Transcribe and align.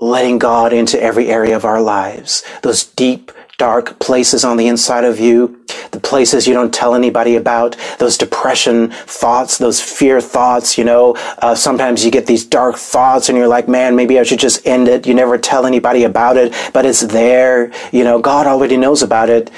letting 0.00 0.38
God 0.38 0.72
into 0.72 1.00
every 1.00 1.28
area 1.28 1.54
of 1.54 1.64
our 1.64 1.80
lives. 1.80 2.42
Those 2.62 2.84
deep, 2.84 3.32
dark 3.60 3.98
places 3.98 4.42
on 4.42 4.56
the 4.56 4.66
inside 4.68 5.04
of 5.04 5.20
you, 5.20 5.62
the 5.90 6.00
places 6.00 6.48
you 6.48 6.54
don't 6.54 6.72
tell 6.72 6.94
anybody 6.94 7.36
about, 7.36 7.76
those 7.98 8.16
depression 8.16 8.90
thoughts, 8.90 9.58
those 9.58 9.78
fear 9.82 10.18
thoughts, 10.18 10.78
you 10.78 10.84
know, 10.84 11.14
uh, 11.42 11.54
sometimes 11.54 12.02
you 12.02 12.10
get 12.10 12.24
these 12.24 12.42
dark 12.42 12.76
thoughts 12.76 13.28
and 13.28 13.36
you're 13.36 13.46
like, 13.46 13.68
man, 13.68 13.94
maybe 13.94 14.18
I 14.18 14.22
should 14.22 14.38
just 14.38 14.66
end 14.66 14.88
it. 14.88 15.06
You 15.06 15.12
never 15.12 15.36
tell 15.36 15.66
anybody 15.66 16.04
about 16.04 16.38
it, 16.38 16.54
but 16.72 16.86
it's 16.86 17.02
there. 17.02 17.70
You 17.92 18.02
know, 18.02 18.18
God 18.18 18.46
already 18.46 18.78
knows 18.78 19.02
about 19.02 19.28
it. 19.28 19.50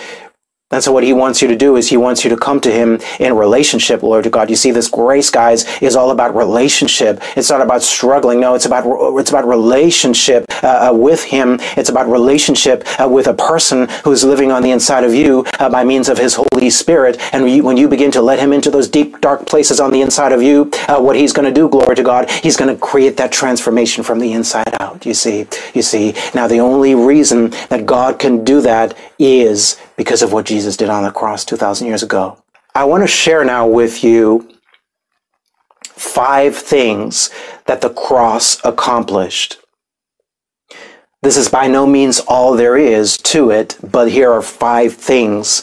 And 0.72 0.82
so 0.82 0.90
what 0.90 1.04
he 1.04 1.12
wants 1.12 1.42
you 1.42 1.48
to 1.48 1.56
do 1.56 1.76
is 1.76 1.88
he 1.88 1.96
wants 1.96 2.24
you 2.24 2.30
to 2.30 2.36
come 2.36 2.60
to 2.62 2.70
him 2.72 2.98
in 3.20 3.36
relationship, 3.36 4.02
Lord 4.02 4.24
to 4.24 4.30
God. 4.30 4.50
You 4.50 4.56
see, 4.56 4.70
this 4.70 4.88
grace, 4.88 5.30
guys, 5.30 5.66
is 5.80 5.94
all 5.94 6.10
about 6.10 6.34
relationship. 6.34 7.22
It's 7.36 7.50
not 7.50 7.60
about 7.60 7.82
struggling. 7.82 8.40
No, 8.40 8.54
it's 8.54 8.66
about, 8.66 8.84
it's 9.18 9.30
about 9.30 9.46
relationship 9.46 10.46
uh, 10.62 10.90
uh, 10.90 10.94
with 10.94 11.24
him. 11.24 11.58
It's 11.76 11.90
about 11.90 12.08
relationship 12.08 12.84
uh, 12.98 13.08
with 13.08 13.26
a 13.26 13.34
person 13.34 13.88
who's 14.04 14.24
living 14.24 14.50
on 14.50 14.62
the 14.62 14.70
inside 14.70 15.04
of 15.04 15.14
you 15.14 15.44
uh, 15.58 15.68
by 15.68 15.84
means 15.84 16.08
of 16.08 16.18
his 16.18 16.34
Holy 16.34 16.70
Spirit. 16.70 17.20
And 17.34 17.48
you, 17.50 17.62
when 17.62 17.76
you 17.76 17.88
begin 17.88 18.10
to 18.12 18.22
let 18.22 18.38
him 18.38 18.52
into 18.52 18.70
those 18.70 18.88
deep, 18.88 19.20
dark 19.20 19.46
places 19.46 19.80
on 19.80 19.90
the 19.92 20.00
inside 20.00 20.32
of 20.32 20.42
you, 20.42 20.70
uh, 20.88 21.00
what 21.00 21.16
he's 21.16 21.32
going 21.32 21.46
to 21.46 21.54
do, 21.54 21.68
glory 21.68 21.96
to 21.96 22.02
God, 22.02 22.30
he's 22.30 22.56
going 22.56 22.74
to 22.74 22.80
create 22.80 23.16
that 23.18 23.32
transformation 23.32 24.02
from 24.02 24.18
the 24.18 24.32
inside 24.32 24.74
out. 24.80 25.04
You 25.04 25.14
see, 25.14 25.46
you 25.74 25.82
see. 25.82 26.14
Now, 26.34 26.46
the 26.48 26.60
only 26.60 26.94
reason 26.94 27.50
that 27.68 27.84
God 27.86 28.18
can 28.18 28.44
do 28.44 28.60
that 28.62 28.96
is 29.22 29.80
because 29.96 30.22
of 30.22 30.32
what 30.32 30.46
Jesus 30.46 30.76
did 30.76 30.88
on 30.88 31.04
the 31.04 31.10
cross 31.10 31.44
2,000 31.44 31.86
years 31.86 32.02
ago. 32.02 32.42
I 32.74 32.84
want 32.84 33.02
to 33.02 33.06
share 33.06 33.44
now 33.44 33.66
with 33.66 34.02
you 34.02 34.48
five 35.84 36.56
things 36.56 37.30
that 37.66 37.80
the 37.80 37.90
cross 37.90 38.62
accomplished. 38.64 39.58
This 41.22 41.36
is 41.36 41.48
by 41.48 41.68
no 41.68 41.86
means 41.86 42.18
all 42.20 42.56
there 42.56 42.76
is 42.76 43.16
to 43.18 43.50
it, 43.50 43.78
but 43.82 44.10
here 44.10 44.32
are 44.32 44.42
five 44.42 44.94
things 44.94 45.62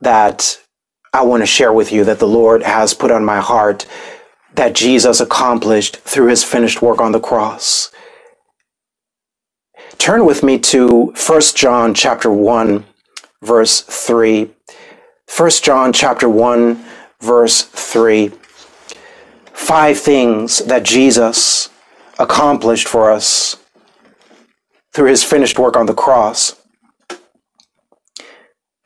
that 0.00 0.60
I 1.12 1.22
want 1.22 1.42
to 1.42 1.46
share 1.46 1.72
with 1.72 1.90
you 1.90 2.04
that 2.04 2.20
the 2.20 2.28
Lord 2.28 2.62
has 2.62 2.94
put 2.94 3.10
on 3.10 3.24
my 3.24 3.40
heart 3.40 3.86
that 4.54 4.74
Jesus 4.74 5.20
accomplished 5.20 5.96
through 5.98 6.28
his 6.28 6.44
finished 6.44 6.82
work 6.82 7.00
on 7.00 7.12
the 7.12 7.20
cross. 7.20 7.90
Turn 9.98 10.24
with 10.24 10.42
me 10.42 10.58
to 10.58 11.12
1 11.14 11.40
John 11.54 11.94
chapter 11.94 12.30
1 12.30 12.84
verse 13.42 13.80
3. 13.80 14.50
1 15.36 15.50
John 15.62 15.92
chapter 15.92 16.28
1 16.28 16.82
verse 17.20 17.62
3. 17.62 18.32
Five 19.52 19.98
things 19.98 20.58
that 20.60 20.82
Jesus 20.82 21.68
accomplished 22.18 22.88
for 22.88 23.10
us 23.10 23.56
through 24.92 25.08
his 25.08 25.24
finished 25.24 25.58
work 25.58 25.76
on 25.76 25.86
the 25.86 25.94
cross. 25.94 26.56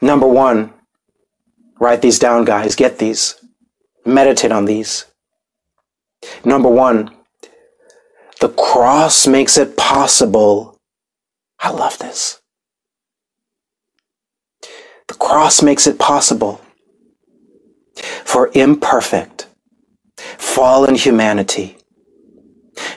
Number 0.01 0.27
one, 0.27 0.73
write 1.81 2.03
these 2.03 2.19
down, 2.19 2.45
guys. 2.45 2.77
Get 2.77 2.99
these. 2.99 3.35
Meditate 4.05 4.53
on 4.53 4.67
these. 4.67 5.07
Number 6.45 6.69
one, 6.69 7.11
the 8.41 8.51
cross 8.51 9.27
makes 9.27 9.57
it 9.57 9.77
possible. 9.77 10.79
I 11.59 11.71
love 11.71 11.99
this 11.99 12.41
the 15.09 15.15
cross 15.15 15.63
makes 15.63 15.87
it 15.87 15.99
possible 15.99 16.61
for 18.25 18.51
imperfect, 18.55 19.47
fallen 20.17 20.95
humanity 20.95 21.79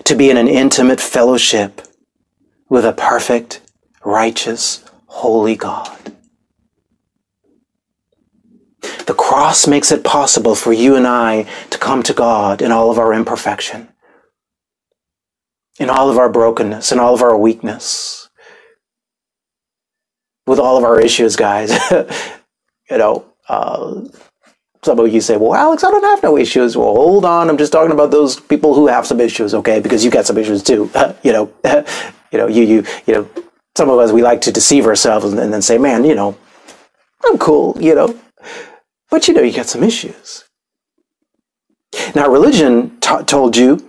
to 0.03 0.15
be 0.15 0.29
in 0.29 0.37
an 0.37 0.47
intimate 0.47 0.99
fellowship 0.99 1.81
with 2.67 2.85
a 2.85 2.93
perfect, 2.93 3.61
righteous, 4.03 4.83
holy 5.07 5.55
God. 5.55 6.13
The 9.05 9.13
cross 9.13 9.67
makes 9.67 9.91
it 9.91 10.03
possible 10.03 10.55
for 10.55 10.73
you 10.73 10.95
and 10.95 11.07
I 11.07 11.47
to 11.69 11.77
come 11.77 12.03
to 12.03 12.13
God 12.13 12.61
in 12.61 12.71
all 12.71 12.91
of 12.91 12.99
our 12.99 13.13
imperfection, 13.13 13.89
in 15.79 15.89
all 15.89 16.09
of 16.09 16.17
our 16.17 16.29
brokenness, 16.29 16.91
in 16.91 16.99
all 16.99 17.13
of 17.13 17.21
our 17.21 17.37
weakness 17.37 18.28
with 20.49 20.59
all 20.59 20.77
of 20.77 20.83
our 20.83 20.99
issues, 20.99 21.35
guys. 21.35 21.71
you 22.89 22.97
know, 22.97 23.25
uh, 23.47 24.01
some 24.83 24.99
of 24.99 25.13
you 25.13 25.21
say, 25.21 25.37
well, 25.37 25.53
Alex, 25.53 25.83
I 25.83 25.91
don't 25.91 26.03
have 26.03 26.23
no 26.23 26.37
issues. 26.37 26.75
Well, 26.75 26.95
hold 26.95 27.25
on. 27.25 27.49
I'm 27.49 27.57
just 27.57 27.71
talking 27.71 27.91
about 27.91 28.11
those 28.11 28.39
people 28.39 28.73
who 28.73 28.87
have 28.87 29.05
some 29.05 29.19
issues, 29.21 29.53
okay? 29.53 29.79
Because 29.79 30.03
you 30.03 30.11
got 30.11 30.25
some 30.25 30.37
issues 30.37 30.63
too. 30.63 30.89
you 31.23 31.31
know, 31.31 31.53
you 32.31 32.37
know, 32.39 32.47
you, 32.47 32.63
you, 32.63 32.83
you 33.05 33.13
know, 33.13 33.29
some 33.77 33.89
of 33.89 33.99
us, 33.99 34.11
we 34.11 34.23
like 34.23 34.41
to 34.41 34.51
deceive 34.51 34.85
ourselves 34.87 35.25
and, 35.25 35.39
and 35.39 35.53
then 35.53 35.61
say, 35.61 35.77
man, 35.77 36.03
you 36.03 36.15
know, 36.15 36.37
I'm 37.23 37.37
cool, 37.37 37.77
you 37.79 37.93
know, 37.95 38.19
but 39.11 39.27
you 39.27 39.33
know, 39.33 39.41
you 39.41 39.53
got 39.53 39.67
some 39.67 39.83
issues. 39.83 40.45
Now, 42.15 42.29
religion 42.29 42.97
t- 42.99 43.23
told 43.25 43.55
you, 43.57 43.87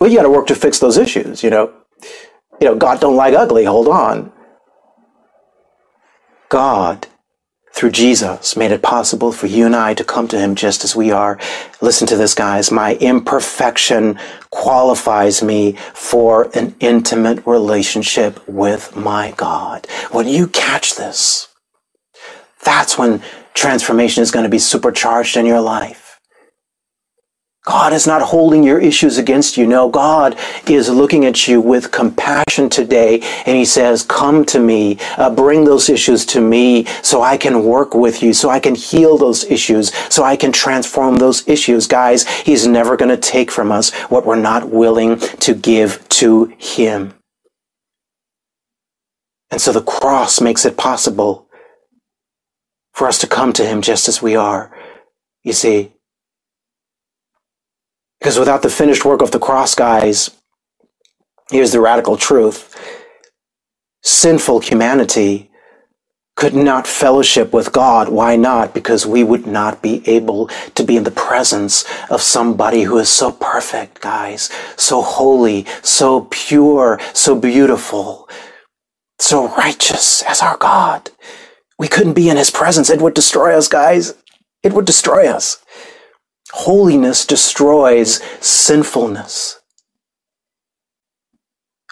well, 0.00 0.10
you 0.10 0.16
got 0.16 0.24
to 0.24 0.30
work 0.30 0.46
to 0.48 0.54
fix 0.54 0.78
those 0.78 0.98
issues, 0.98 1.42
you 1.42 1.50
know. 1.50 1.72
You 2.60 2.68
know, 2.68 2.76
God 2.76 3.00
don't 3.00 3.16
like 3.16 3.34
ugly. 3.34 3.64
Hold 3.64 3.88
on. 3.88 4.32
God, 6.52 7.06
through 7.72 7.92
Jesus, 7.92 8.58
made 8.58 8.72
it 8.72 8.82
possible 8.82 9.32
for 9.32 9.46
you 9.46 9.64
and 9.64 9.74
I 9.74 9.94
to 9.94 10.04
come 10.04 10.28
to 10.28 10.38
Him 10.38 10.54
just 10.54 10.84
as 10.84 10.94
we 10.94 11.10
are. 11.10 11.38
Listen 11.80 12.06
to 12.08 12.16
this, 12.18 12.34
guys. 12.34 12.70
My 12.70 12.96
imperfection 12.96 14.18
qualifies 14.50 15.42
me 15.42 15.76
for 15.94 16.50
an 16.54 16.74
intimate 16.78 17.46
relationship 17.46 18.46
with 18.46 18.94
my 18.94 19.32
God. 19.38 19.86
When 20.10 20.28
you 20.28 20.46
catch 20.46 20.94
this, 20.96 21.48
that's 22.62 22.98
when 22.98 23.22
transformation 23.54 24.22
is 24.22 24.30
going 24.30 24.44
to 24.44 24.50
be 24.50 24.58
supercharged 24.58 25.38
in 25.38 25.46
your 25.46 25.62
life. 25.62 26.01
God 27.64 27.92
is 27.92 28.08
not 28.08 28.22
holding 28.22 28.64
your 28.64 28.80
issues 28.80 29.18
against 29.18 29.56
you. 29.56 29.66
No, 29.68 29.88
God 29.88 30.36
is 30.68 30.88
looking 30.88 31.24
at 31.24 31.46
you 31.46 31.60
with 31.60 31.92
compassion 31.92 32.68
today 32.68 33.20
and 33.46 33.56
he 33.56 33.64
says, 33.64 34.02
come 34.02 34.44
to 34.46 34.58
me, 34.58 34.98
uh, 35.16 35.30
bring 35.30 35.64
those 35.64 35.88
issues 35.88 36.26
to 36.26 36.40
me 36.40 36.86
so 37.02 37.22
I 37.22 37.36
can 37.36 37.62
work 37.62 37.94
with 37.94 38.20
you, 38.20 38.32
so 38.32 38.50
I 38.50 38.58
can 38.58 38.74
heal 38.74 39.16
those 39.16 39.44
issues, 39.44 39.94
so 40.12 40.24
I 40.24 40.34
can 40.36 40.50
transform 40.50 41.16
those 41.16 41.46
issues. 41.46 41.86
Guys, 41.86 42.28
he's 42.28 42.66
never 42.66 42.96
going 42.96 43.10
to 43.10 43.16
take 43.16 43.52
from 43.52 43.70
us 43.70 43.92
what 44.10 44.26
we're 44.26 44.34
not 44.34 44.68
willing 44.68 45.18
to 45.18 45.54
give 45.54 46.08
to 46.08 46.46
him. 46.58 47.14
And 49.52 49.60
so 49.60 49.70
the 49.70 49.82
cross 49.82 50.40
makes 50.40 50.64
it 50.64 50.76
possible 50.76 51.46
for 52.92 53.06
us 53.06 53.18
to 53.18 53.28
come 53.28 53.52
to 53.52 53.64
him 53.64 53.82
just 53.82 54.08
as 54.08 54.20
we 54.20 54.34
are. 54.34 54.76
You 55.44 55.52
see, 55.52 55.91
because 58.22 58.38
without 58.38 58.62
the 58.62 58.70
finished 58.70 59.04
work 59.04 59.20
of 59.20 59.32
the 59.32 59.40
cross, 59.40 59.74
guys, 59.74 60.30
here's 61.50 61.72
the 61.72 61.80
radical 61.80 62.16
truth. 62.16 62.80
Sinful 64.04 64.60
humanity 64.60 65.50
could 66.36 66.54
not 66.54 66.86
fellowship 66.86 67.52
with 67.52 67.72
God. 67.72 68.10
Why 68.10 68.36
not? 68.36 68.74
Because 68.74 69.04
we 69.04 69.24
would 69.24 69.44
not 69.48 69.82
be 69.82 70.08
able 70.08 70.48
to 70.76 70.84
be 70.84 70.96
in 70.96 71.02
the 71.02 71.10
presence 71.10 71.84
of 72.10 72.22
somebody 72.22 72.82
who 72.82 72.98
is 72.98 73.08
so 73.08 73.32
perfect, 73.32 74.00
guys, 74.00 74.50
so 74.76 75.02
holy, 75.02 75.66
so 75.82 76.28
pure, 76.30 77.00
so 77.14 77.34
beautiful, 77.34 78.28
so 79.18 79.48
righteous 79.56 80.22
as 80.22 80.42
our 80.42 80.58
God. 80.58 81.10
We 81.76 81.88
couldn't 81.88 82.14
be 82.14 82.28
in 82.28 82.36
his 82.36 82.52
presence. 82.52 82.88
It 82.88 83.02
would 83.02 83.14
destroy 83.14 83.58
us, 83.58 83.66
guys. 83.66 84.14
It 84.62 84.74
would 84.74 84.84
destroy 84.86 85.28
us. 85.28 85.61
Holiness 86.52 87.24
destroys 87.24 88.22
sinfulness. 88.40 89.60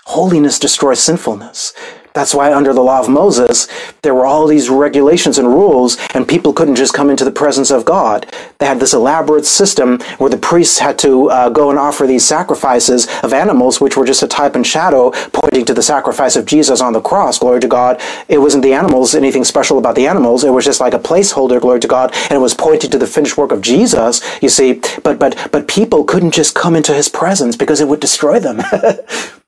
Holiness 0.04 0.58
destroys 0.58 1.00
sinfulness. 1.00 1.72
That's 2.12 2.34
why 2.34 2.52
under 2.52 2.72
the 2.72 2.80
law 2.80 3.00
of 3.00 3.08
Moses, 3.08 3.68
there 4.02 4.14
were 4.14 4.26
all 4.26 4.46
these 4.46 4.68
regulations 4.68 5.38
and 5.38 5.48
rules, 5.48 5.96
and 6.14 6.26
people 6.26 6.52
couldn't 6.52 6.76
just 6.76 6.94
come 6.94 7.10
into 7.10 7.24
the 7.24 7.30
presence 7.30 7.70
of 7.70 7.84
God. 7.84 8.26
They 8.58 8.66
had 8.66 8.80
this 8.80 8.94
elaborate 8.94 9.46
system 9.46 10.00
where 10.18 10.30
the 10.30 10.36
priests 10.36 10.78
had 10.78 10.98
to 11.00 11.30
uh, 11.30 11.48
go 11.50 11.70
and 11.70 11.78
offer 11.78 12.06
these 12.06 12.24
sacrifices 12.24 13.08
of 13.22 13.32
animals, 13.32 13.80
which 13.80 13.96
were 13.96 14.04
just 14.04 14.22
a 14.22 14.28
type 14.28 14.56
and 14.56 14.66
shadow 14.66 15.10
pointing 15.32 15.64
to 15.66 15.74
the 15.74 15.82
sacrifice 15.82 16.36
of 16.36 16.46
Jesus 16.46 16.80
on 16.80 16.92
the 16.92 17.00
cross. 17.00 17.38
Glory 17.38 17.60
to 17.60 17.68
God. 17.68 18.00
It 18.28 18.38
wasn't 18.38 18.64
the 18.64 18.72
animals, 18.72 19.14
anything 19.14 19.44
special 19.44 19.78
about 19.78 19.94
the 19.94 20.06
animals. 20.06 20.44
It 20.44 20.50
was 20.50 20.64
just 20.64 20.80
like 20.80 20.94
a 20.94 20.98
placeholder, 20.98 21.60
glory 21.60 21.80
to 21.80 21.88
God, 21.88 22.12
and 22.24 22.32
it 22.32 22.40
was 22.40 22.54
pointing 22.54 22.90
to 22.90 22.98
the 22.98 23.06
finished 23.06 23.36
work 23.36 23.52
of 23.52 23.60
Jesus, 23.60 24.20
you 24.42 24.48
see. 24.48 24.80
But, 25.02 25.18
but, 25.18 25.50
but 25.52 25.68
people 25.68 26.04
couldn't 26.04 26.32
just 26.32 26.54
come 26.54 26.74
into 26.74 26.94
his 26.94 27.08
presence 27.08 27.56
because 27.56 27.80
it 27.80 27.88
would 27.88 28.00
destroy 28.00 28.40
them. 28.40 28.60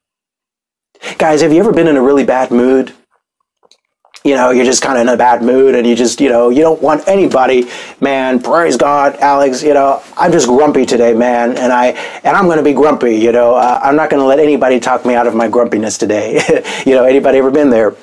Guys, 1.19 1.43
have 1.43 1.53
you 1.53 1.61
ever 1.61 1.73
been 1.73 1.89
in 1.89 1.97
a 1.97 2.03
really 2.03 2.25
bad 2.25 2.51
mood? 2.51 2.95
You 4.25 4.37
know, 4.37 4.51
you're 4.51 4.65
just 4.67 4.83
kind 4.83 4.97
of 4.99 5.03
in 5.03 5.09
a 5.09 5.17
bad 5.19 5.43
mood 5.43 5.75
and 5.75 5.87
you 5.87 5.97
just, 5.97 6.21
you 6.21 6.29
know, 6.31 6.51
you 6.51 6.63
don't 6.63 6.83
want 6.83 7.09
anybody, 7.09 7.69
man, 8.01 8.41
praise 8.43 8.77
God, 8.77 9.17
Alex, 9.17 9.63
you 9.65 9.75
know, 9.75 10.03
I'm 10.17 10.33
just 10.33 10.49
grumpy 10.49 10.87
today, 10.87 11.15
man. 11.15 11.59
And 11.59 11.73
I, 11.73 11.89
and 12.25 12.37
I'm 12.37 12.47
going 12.47 12.59
to 12.59 12.65
be 12.65 12.73
grumpy, 12.75 13.17
you 13.17 13.33
know, 13.33 13.55
uh, 13.57 13.81
I'm 13.83 13.97
not 13.97 14.11
going 14.11 14.21
to 14.23 14.27
let 14.27 14.41
anybody 14.41 14.81
talk 14.81 15.07
me 15.07 15.15
out 15.15 15.27
of 15.27 15.35
my 15.35 15.49
grumpiness 15.49 15.99
today. 15.99 16.41
you 16.87 16.95
know, 16.95 17.05
anybody 17.05 17.39
ever 17.39 17.51
been 17.51 17.71
there? 17.71 17.97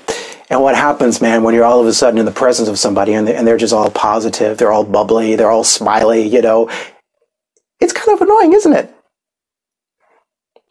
And 0.49 0.61
what 0.61 0.75
happens, 0.75 1.21
man, 1.21 1.43
when 1.43 1.55
you're 1.55 1.65
all 1.65 1.81
of 1.81 1.87
a 1.87 1.93
sudden 1.93 2.19
in 2.19 2.25
the 2.25 2.31
presence 2.31 2.69
of 2.69 2.79
somebody 2.79 3.13
and, 3.13 3.27
they, 3.27 3.35
and 3.35 3.47
they're 3.47 3.57
just 3.57 3.73
all 3.73 3.91
positive, 3.91 4.57
they're 4.59 4.73
all 4.73 4.85
bubbly, 4.85 5.35
they're 5.37 5.51
all 5.51 5.63
smiley, 5.65 6.27
you 6.27 6.41
know, 6.41 6.69
it's 7.81 7.93
kind 7.93 8.15
of 8.15 8.21
annoying, 8.21 8.53
isn't 8.53 8.73
it? 8.73 8.93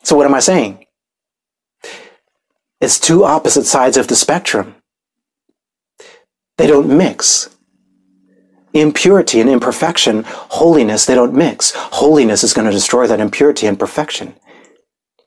So 0.04 0.16
what 0.16 0.26
am 0.26 0.34
I 0.34 0.40
saying? 0.40 0.86
It's 2.80 3.00
two 3.00 3.25
opposite 3.25 3.64
sides 3.64 3.96
of 3.96 4.06
the 4.06 4.16
spectrum. 4.16 4.76
They 6.56 6.66
don't 6.66 6.96
mix. 6.96 7.56
Impurity 8.72 9.40
and 9.40 9.50
imperfection, 9.50 10.25
holiness, 10.26 11.06
they 11.06 11.14
don't 11.14 11.34
mix. 11.34 11.72
Holiness 11.75 12.44
is 12.44 12.52
going 12.52 12.66
to 12.66 12.72
destroy 12.72 13.06
that 13.06 13.20
impurity 13.20 13.66
and 13.66 13.78
perfection. 13.78 14.34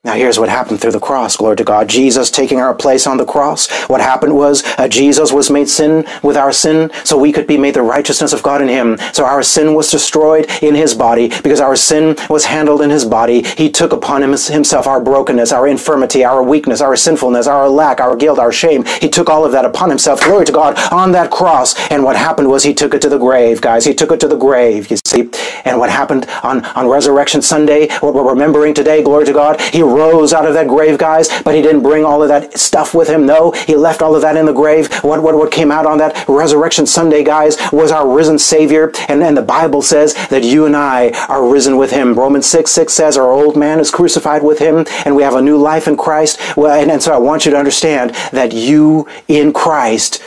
Now 0.04 0.14
here's 0.14 0.40
what 0.40 0.50
happened 0.50 0.82
through 0.82 0.94
the 0.94 1.00
cross. 1.00 1.38
Glory 1.38 1.58
to 1.58 1.64
God. 1.64 1.88
Jesus 1.88 2.32
taking 2.32 2.60
our 2.60 2.74
place 2.74 3.06
on 3.06 3.18
the 3.18 3.26
cross. 3.26 3.70
What 3.84 4.02
happened 4.02 4.36
was 4.36 4.64
uh, 4.80 4.88
Jesus 4.88 5.32
was 5.32 5.52
made 5.52 5.70
sin 5.70 6.08
with 6.24 6.38
our 6.38 6.52
sin 6.52 6.90
so 7.04 7.20
we 7.20 7.32
could 7.32 7.46
be 7.46 7.56
made 7.56 7.76
the 7.76 7.84
righteousness 7.84 8.34
of 8.34 8.42
God 8.42 8.64
in 8.64 8.68
him. 8.68 8.98
So 9.14 9.26
our 9.26 9.44
sin 9.44 9.76
was 9.76 9.92
destroyed 9.92 10.50
in 10.64 10.74
his 10.74 10.96
body 10.96 11.30
because 11.44 11.62
our 11.62 11.76
sin 11.76 12.16
was 12.32 12.46
handled 12.46 12.82
in 12.82 12.90
his 12.90 13.06
body. 13.06 13.44
He 13.44 13.70
took 13.70 13.94
upon 13.94 14.24
him, 14.24 14.32
himself 14.32 14.88
our 14.88 15.00
brokenness, 15.00 15.52
our 15.52 15.68
infirmity, 15.68 16.26
our 16.26 16.42
weakness, 16.42 16.82
our 16.82 16.96
sinfulness, 16.96 17.46
our 17.46 17.70
lack, 17.70 18.00
our 18.00 18.16
guilt, 18.16 18.40
our 18.40 18.52
shame. 18.52 18.84
He 19.00 19.08
took 19.08 19.30
all 19.30 19.46
of 19.46 19.52
that 19.52 19.66
upon 19.66 19.90
himself. 19.90 20.24
Glory 20.24 20.46
to 20.48 20.52
God 20.52 20.80
on 20.92 21.12
that 21.12 21.30
cross. 21.30 21.76
And 21.92 22.04
what 22.04 22.16
happened 22.16 22.50
was 22.50 22.64
he 22.64 22.74
took 22.74 22.96
it 22.96 23.04
to 23.04 23.10
the 23.10 23.20
grave, 23.20 23.62
guys. 23.62 23.86
He 23.86 23.94
took 23.94 24.12
it 24.12 24.20
to 24.22 24.28
the 24.28 24.36
grave, 24.36 24.90
you 24.90 24.98
see. 25.12 25.30
And 25.66 25.78
what 25.78 25.90
happened 25.90 26.28
on, 26.44 26.66
on 26.66 26.88
Resurrection 26.88 27.42
Sunday, 27.42 27.90
what 28.00 28.14
we're 28.14 28.30
remembering 28.30 28.74
today, 28.74 29.04
glory 29.04 29.26
to 29.26 29.34
God, 29.34 29.60
he 29.62 29.82
rose 29.82 30.34
out 30.34 30.48
of 30.48 30.54
that 30.54 30.68
grave, 30.68 30.98
guys, 30.98 31.30
but 31.44 31.54
he 31.54 31.62
didn't 31.62 31.84
bring 31.84 32.04
all 32.06 32.24
of 32.24 32.30
that 32.30 32.58
stuff 32.58 32.94
with 32.94 33.08
him. 33.08 33.26
No, 33.26 33.52
he 33.52 33.76
left 33.76 34.02
all 34.02 34.16
of 34.16 34.22
that 34.22 34.38
in 34.38 34.46
the 34.46 34.54
grave. 34.54 34.92
What, 35.04 35.22
what, 35.22 35.36
what 35.36 35.52
came 35.52 35.72
out 35.72 35.86
on 35.86 35.98
that 36.00 36.28
Resurrection 36.28 36.86
Sunday, 36.86 37.24
guys, 37.24 37.58
was 37.72 37.92
our 37.92 38.08
risen 38.08 38.40
Savior. 38.40 38.92
And 39.08 39.22
then 39.22 39.36
the 39.36 39.42
Bible 39.42 39.82
says 39.82 40.14
that 40.28 40.44
you 40.44 40.66
and 40.66 40.76
I 40.76 41.12
are 41.28 41.48
risen 41.48 41.78
with 41.78 41.92
him. 41.92 42.16
Romans 42.16 42.46
6, 42.48 42.72
6 42.72 42.94
says 42.94 43.18
our 43.18 43.32
old 43.32 43.58
man 43.58 43.80
is 43.80 43.92
crucified 43.92 44.44
with 44.44 44.60
him 44.60 44.86
and 45.06 45.16
we 45.16 45.24
have 45.24 45.36
a 45.36 45.42
new 45.42 45.58
life 45.58 45.88
in 45.88 45.98
Christ. 45.98 46.40
Well, 46.56 46.80
and, 46.80 46.92
and 46.92 47.02
so 47.02 47.14
I 47.14 47.18
want 47.18 47.46
you 47.46 47.52
to 47.52 47.58
understand 47.58 48.12
that 48.32 48.54
you 48.54 49.08
in 49.28 49.54
Christ 49.54 50.22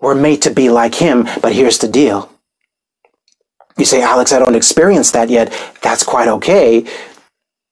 were 0.00 0.14
made 0.14 0.42
to 0.42 0.50
be 0.50 0.70
like 0.70 0.94
him. 0.94 1.28
But 1.40 1.52
here's 1.52 1.78
the 1.78 1.88
deal. 1.88 2.30
You 3.76 3.84
say, 3.84 4.02
Alex, 4.02 4.32
I 4.32 4.38
don't 4.38 4.54
experience 4.54 5.10
that 5.12 5.30
yet. 5.30 5.52
That's 5.82 6.02
quite 6.02 6.28
okay 6.28 6.86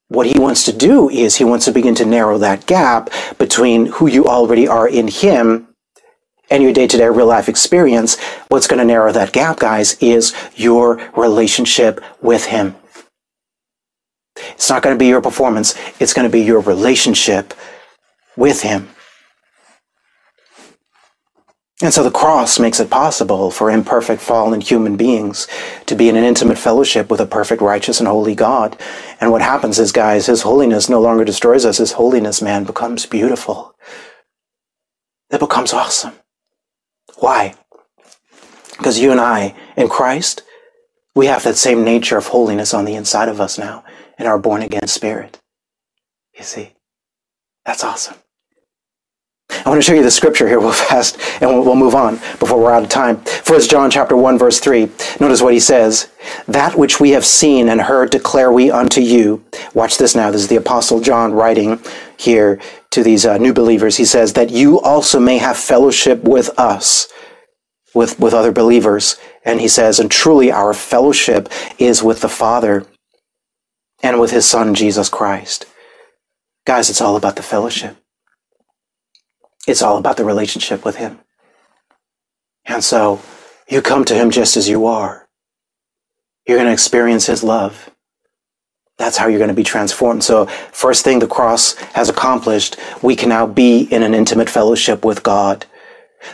what 0.09 0.27
he 0.27 0.39
wants 0.39 0.65
to 0.65 0.73
do 0.73 1.09
is 1.11 1.37
he 1.37 1.45
wants 1.45 1.67
to 1.67 1.73
begin 1.73 1.95
to 1.97 2.07
narrow 2.07 2.39
that 2.39 2.67
gap 2.67 3.11
between 3.39 3.87
who 3.87 4.07
you 4.07 4.25
already 4.25 4.67
are 4.67 4.89
in 4.89 5.09
him 5.09 5.69
and 6.51 6.63
your 6.63 6.73
day-to-day 6.73 7.09
real 7.09 7.27
life 7.27 7.49
experience. 7.49 8.19
What's 8.49 8.67
going 8.67 8.79
to 8.79 8.85
narrow 8.85 9.13
that 9.13 9.33
gap, 9.33 9.59
guys, 9.59 9.99
is 10.01 10.35
your 10.57 10.97
relationship 11.15 12.01
with 12.23 12.47
him. 12.47 12.75
It's 14.37 14.71
not 14.71 14.83
going 14.83 14.95
to 14.95 14.99
be 14.99 15.09
your 15.09 15.21
performance. 15.21 15.75
It's 16.01 16.15
going 16.15 16.27
to 16.27 16.33
be 16.33 16.41
your 16.41 16.61
relationship 16.61 17.53
with 18.35 18.63
him. 18.63 18.89
And 21.81 21.95
so 21.95 22.03
the 22.03 22.11
cross 22.11 22.59
makes 22.59 22.81
it 22.81 22.91
possible 22.91 23.53
for 23.53 23.71
imperfect, 23.71 24.21
fallen 24.21 24.61
human 24.61 24.97
beings 24.97 25.47
to 25.87 25.95
be 25.95 26.09
in 26.09 26.17
an 26.17 26.25
intimate 26.25 26.59
fellowship 26.59 27.09
with 27.09 27.21
a 27.21 27.27
perfect, 27.27 27.63
righteous, 27.63 28.01
and 28.01 28.09
holy 28.09 28.35
God. 28.35 28.77
And 29.21 29.31
what 29.31 29.43
happens 29.43 29.79
is, 29.79 29.93
guys, 29.93 30.27
His 30.27 30.43
holiness 30.43 30.89
no 30.89 31.01
longer 31.01 31.25
destroys 31.25 31.65
us. 31.65 31.79
His 31.79 31.93
holiness, 31.93 32.43
man, 32.43 32.65
becomes 32.65 33.07
beautiful. 33.07 33.77
It 35.31 35.39
becomes 35.39 35.73
awesome. 35.73 36.15
Why? 37.19 37.55
Because 38.77 38.99
you 38.99 39.13
and 39.13 39.21
I, 39.21 39.55
in 39.77 39.89
Christ, 39.89 40.43
we 41.15 41.27
have 41.27 41.45
that 41.45 41.57
same 41.57 41.85
nature 41.85 42.17
of 42.17 42.29
holiness 42.29 42.75
on 42.75 42.87
the 42.87 42.95
inside 42.95 43.29
of 43.29 43.41
us 43.41 43.57
now 43.57 43.85
in 44.19 44.27
our 44.27 44.39
born 44.39 44.63
again 44.63 44.89
spirit. 44.89 45.41
You 46.37 46.43
see? 46.43 46.73
That's 47.65 47.85
awesome. 47.85 48.17
I 49.65 49.69
want 49.69 49.79
to 49.79 49.83
show 49.83 49.95
you 49.95 50.03
the 50.03 50.11
scripture 50.11 50.47
here 50.49 50.61
real 50.61 50.73
fast, 50.73 51.19
and 51.41 51.51
we'll, 51.51 51.65
we'll 51.65 51.77
move 51.77 51.95
on 51.95 52.17
before 52.39 52.59
we're 52.59 52.73
out 52.73 52.83
of 52.83 52.89
time. 52.89 53.19
First 53.23 53.71
John 53.71 53.91
chapter 53.91 54.17
1, 54.17 54.39
verse 54.39 54.61
3. 54.61 54.91
Notice 55.21 55.43
what 55.43 55.55
he 55.55 55.61
says. 55.61 56.11
That 56.47 56.77
which 56.77 57.01
we 57.01 57.11
have 57.11 57.25
seen 57.25 57.69
and 57.69 57.81
heard 57.81 58.11
declare 58.11 58.53
we 58.53 58.71
unto 58.71 59.01
you. 59.01 59.45
Watch 59.75 59.99
this 59.99 60.15
now. 60.15 60.31
This 60.31 60.43
is 60.43 60.49
the 60.49 60.57
Apostle 60.57 61.01
John 61.01 61.33
writing 61.33 61.81
here 62.17 62.61
to 62.91 63.03
these 63.03 63.27
uh, 63.27 63.39
new 63.39 63.53
believers. 63.53 63.97
He 63.97 64.05
says, 64.05 64.33
that 64.35 64.51
you 64.51 64.81
also 64.81 65.21
may 65.21 65.39
have 65.39 65.57
fellowship 65.57 66.23
with 66.25 66.51
us, 66.59 67.09
with, 67.95 68.19
with 68.19 68.35
other 68.35 68.53
believers. 68.53 69.17
And 69.45 69.61
he 69.61 69.69
says, 69.69 69.99
and 69.99 70.11
truly 70.11 70.51
our 70.51 70.75
fellowship 70.75 71.49
is 71.79 72.03
with 72.03 72.21
the 72.21 72.29
Father 72.29 72.87
and 74.03 74.21
with 74.21 74.31
his 74.31 74.47
Son, 74.47 74.75
Jesus 74.75 75.09
Christ. 75.09 75.67
Guys, 76.67 76.91
it's 76.91 77.01
all 77.01 77.17
about 77.17 77.37
the 77.37 77.43
fellowship. 77.43 77.97
It's 79.69 79.83
all 79.83 79.99
about 79.99 80.17
the 80.17 80.25
relationship 80.25 80.85
with 80.85 80.97
Him. 80.97 81.19
And 82.65 82.83
so 82.83 83.21
you 83.69 83.83
come 83.83 84.05
to 84.07 84.15
Him 84.15 84.31
just 84.31 84.57
as 84.57 84.69
you 84.69 84.87
are. 84.87 85.29
You're 86.47 86.57
going 86.57 86.67
to 86.67 86.73
experience 86.73 87.27
His 87.27 87.45
love. 87.45 87.91
That's 88.97 89.17
how 89.17 89.29
you're 89.29 89.39
going 89.39 89.49
to 89.49 89.55
be 89.55 89.63
transformed. 89.63 90.25
So 90.25 90.47
first 90.47 91.05
thing 91.05 91.19
the 91.19 91.27
cross 91.27 91.75
has 91.95 92.09
accomplished, 92.09 92.77
we 93.03 93.15
can 93.15 93.29
now 93.29 93.47
be 93.47 93.83
in 93.83 94.03
an 94.03 94.15
intimate 94.15 94.51
fellowship 94.51 95.05
with 95.05 95.23
God. 95.23 95.67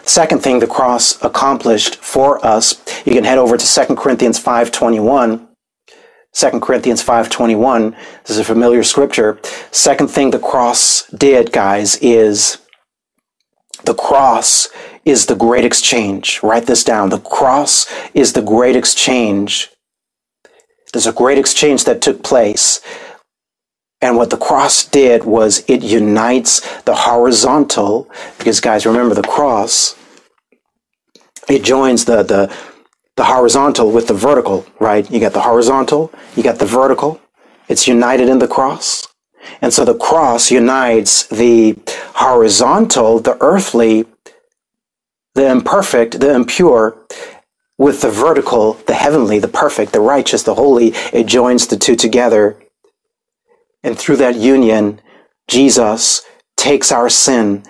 Second 0.05 0.43
thing 0.43 0.61
the 0.61 0.67
cross 0.67 1.23
accomplished 1.23 1.97
for 1.97 2.45
us, 2.47 2.83
you 3.05 3.13
can 3.13 3.25
head 3.25 3.37
over 3.37 3.57
to 3.57 3.87
2 3.87 3.97
Corinthians 3.97 4.43
5.21. 4.43 5.47
2 6.33 6.61
Corinthians 6.61 7.05
5.21, 7.05 7.97
this 8.23 8.31
is 8.31 8.39
a 8.39 8.45
familiar 8.45 8.83
scripture. 8.83 9.39
Second 9.71 10.09
thing 10.09 10.31
the 10.31 10.39
cross 10.39 11.07
did, 11.11 11.53
guys, 11.53 11.97
is 11.99 12.59
the 13.87 13.95
cross 13.95 14.69
is 15.05 15.27
the 15.27 15.35
great 15.35 15.65
exchange. 15.65 16.41
Write 16.43 16.67
this 16.67 16.85
down. 16.85 17.11
The 17.11 17.21
cross 17.21 17.87
is 18.15 18.33
the 18.33 18.43
great 18.43 18.77
exchange. 18.77 19.71
There's 20.93 21.07
a 21.07 21.13
great 21.13 21.39
exchange 21.39 21.85
that 21.85 22.01
took 22.01 22.23
place. 22.23 22.81
And 24.01 24.17
what 24.17 24.31
the 24.31 24.37
cross 24.37 24.85
did 24.85 25.25
was 25.25 25.65
it 25.67 25.83
unites 25.83 26.61
the 26.83 26.95
horizontal, 26.95 28.11
because 28.39 28.61
guys, 28.61 28.87
remember 28.87 29.15
the 29.15 29.23
cross, 29.23 29.97
it 31.49 31.65
joins 31.65 32.05
the, 32.05 32.23
the, 32.23 32.55
the 33.17 33.25
horizontal 33.25 33.91
with 33.91 34.07
the 34.07 34.15
vertical, 34.15 34.67
right? 34.79 35.11
You 35.11 35.21
got 35.21 35.33
the 35.33 35.41
horizontal, 35.41 36.13
you 36.37 36.43
got 36.43 36.59
the 36.59 36.67
vertical. 36.67 37.21
It's 37.69 37.89
united 37.89 38.29
in 38.29 38.39
the 38.39 38.49
cross. 38.49 39.07
And 39.61 39.73
so 39.73 39.85
the 39.85 39.97
cross 39.97 40.51
unites 40.51 41.27
the 41.27 41.79
horizontal, 42.15 43.21
the 43.21 43.37
earthly, 43.41 44.07
the 45.35 45.51
imperfect, 45.51 46.21
the 46.21 46.35
impure, 46.35 46.97
with 47.77 48.03
the 48.03 48.11
vertical, 48.11 48.75
the 48.87 48.95
heavenly, 48.95 49.39
the 49.39 49.49
perfect, 49.49 49.93
the 49.93 50.01
righteous, 50.01 50.43
the 50.43 50.55
holy. 50.55 50.89
It 51.13 51.27
joins 51.27 51.67
the 51.67 51.77
two 51.77 51.97
together. 51.97 52.57
And 53.83 53.99
through 53.99 54.17
that 54.17 54.37
union, 54.37 55.01
Jesus 55.49 56.23
takes 56.57 56.93
our 56.93 57.09
sin 57.09 57.65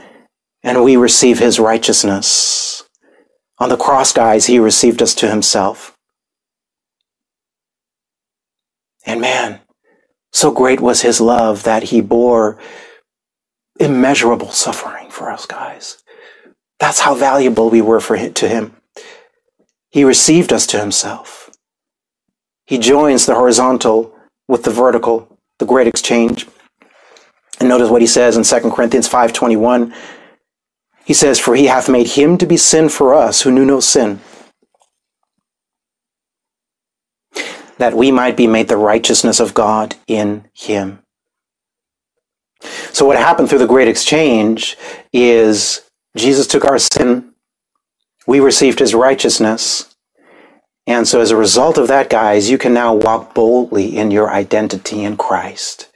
and 0.62 0.84
we 0.84 0.96
receive 0.96 1.38
his 1.38 1.58
righteousness. 1.58 2.82
On 3.58 3.68
the 3.68 3.76
cross, 3.76 4.12
guys, 4.12 4.46
he 4.46 4.58
received 4.58 5.02
us 5.02 5.14
to 5.16 5.28
himself. 5.28 5.96
And 9.06 9.20
man, 9.20 9.60
so 10.34 10.50
great 10.50 10.80
was 10.80 11.02
his 11.02 11.20
love 11.20 11.62
that 11.62 11.84
he 11.84 12.00
bore 12.00 12.58
immeasurable 13.78 14.50
suffering 14.50 15.08
for 15.08 15.30
us, 15.30 15.46
guys. 15.46 16.02
That's 16.80 17.00
how 17.00 17.14
valuable 17.14 17.70
we 17.70 17.80
were 17.80 18.00
for 18.00 18.16
him, 18.16 18.34
to 18.34 18.48
him. 18.48 18.74
He 19.90 20.02
received 20.02 20.52
us 20.52 20.66
to 20.66 20.80
himself. 20.80 21.50
He 22.66 22.78
joins 22.78 23.26
the 23.26 23.36
horizontal 23.36 24.12
with 24.48 24.64
the 24.64 24.72
vertical, 24.72 25.38
the 25.60 25.66
great 25.66 25.86
exchange. 25.86 26.48
And 27.60 27.68
notice 27.68 27.88
what 27.88 28.02
he 28.02 28.08
says 28.08 28.36
in 28.36 28.42
2 28.42 28.72
Corinthians 28.72 29.06
5:21. 29.06 29.94
He 31.04 31.14
says, 31.14 31.38
"For 31.38 31.54
he 31.54 31.66
hath 31.66 31.88
made 31.88 32.08
him 32.08 32.38
to 32.38 32.46
be 32.46 32.56
sin 32.56 32.88
for 32.88 33.14
us 33.14 33.42
who 33.42 33.52
knew 33.52 33.64
no 33.64 33.78
sin, 33.78 34.20
that 37.78 37.94
we 37.94 38.10
might 38.10 38.36
be 38.36 38.46
made 38.46 38.68
the 38.68 38.76
righteousness 38.76 39.40
of 39.40 39.54
God 39.54 39.96
in 40.06 40.44
him." 40.54 41.00
So 42.92 43.04
what 43.04 43.16
happened 43.16 43.48
through 43.48 43.58
the 43.58 43.66
great 43.66 43.88
exchange 43.88 44.76
is 45.12 45.82
Jesus 46.16 46.46
took 46.46 46.64
our 46.64 46.78
sin, 46.78 47.32
we 48.26 48.40
received 48.40 48.78
his 48.78 48.94
righteousness, 48.94 49.86
and 50.86 51.08
so 51.08 51.20
as 51.20 51.30
a 51.30 51.36
result 51.36 51.78
of 51.78 51.88
that, 51.88 52.10
guys, 52.10 52.50
you 52.50 52.58
can 52.58 52.74
now 52.74 52.94
walk 52.94 53.34
boldly 53.34 53.96
in 53.96 54.10
your 54.10 54.30
identity 54.30 55.02
in 55.02 55.16
Christ. 55.16 55.88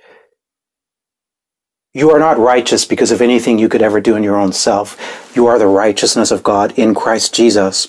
You 1.94 2.10
are 2.10 2.18
not 2.18 2.38
righteous 2.38 2.84
because 2.84 3.10
of 3.10 3.20
anything 3.20 3.58
you 3.58 3.68
could 3.68 3.82
ever 3.82 4.00
do 4.00 4.14
in 4.14 4.22
your 4.22 4.36
own 4.36 4.52
self. 4.52 4.96
You 5.34 5.46
are 5.46 5.58
the 5.58 5.66
righteousness 5.66 6.30
of 6.30 6.42
God 6.42 6.72
in 6.76 6.94
Christ 6.94 7.34
Jesus 7.34 7.88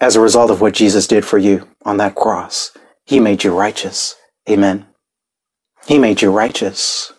as 0.00 0.16
a 0.16 0.20
result 0.20 0.50
of 0.50 0.60
what 0.60 0.74
Jesus 0.74 1.06
did 1.06 1.24
for 1.24 1.38
you 1.38 1.68
on 1.84 1.96
that 1.98 2.14
cross. 2.14 2.70
He 3.06 3.20
made 3.20 3.44
you 3.44 3.56
righteous. 3.56 4.16
Amen. 4.48 4.86
He 5.86 5.98
made 5.98 6.22
you 6.22 6.30
righteous. 6.30 7.12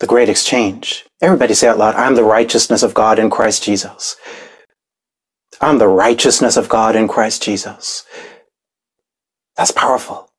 The 0.00 0.06
great 0.06 0.28
exchange. 0.28 1.06
Everybody 1.22 1.54
say 1.54 1.68
out 1.68 1.78
loud, 1.78 1.94
I'm 1.96 2.16
the 2.16 2.24
righteousness 2.24 2.82
of 2.82 2.94
God 2.94 3.18
in 3.18 3.30
Christ 3.30 3.62
Jesus. 3.64 4.16
I'm 5.60 5.78
the 5.78 5.88
righteousness 5.88 6.56
of 6.56 6.68
God 6.68 6.96
in 6.96 7.08
Christ 7.08 7.42
Jesus. 7.42 8.04
That's 9.56 9.70
powerful. 9.72 10.30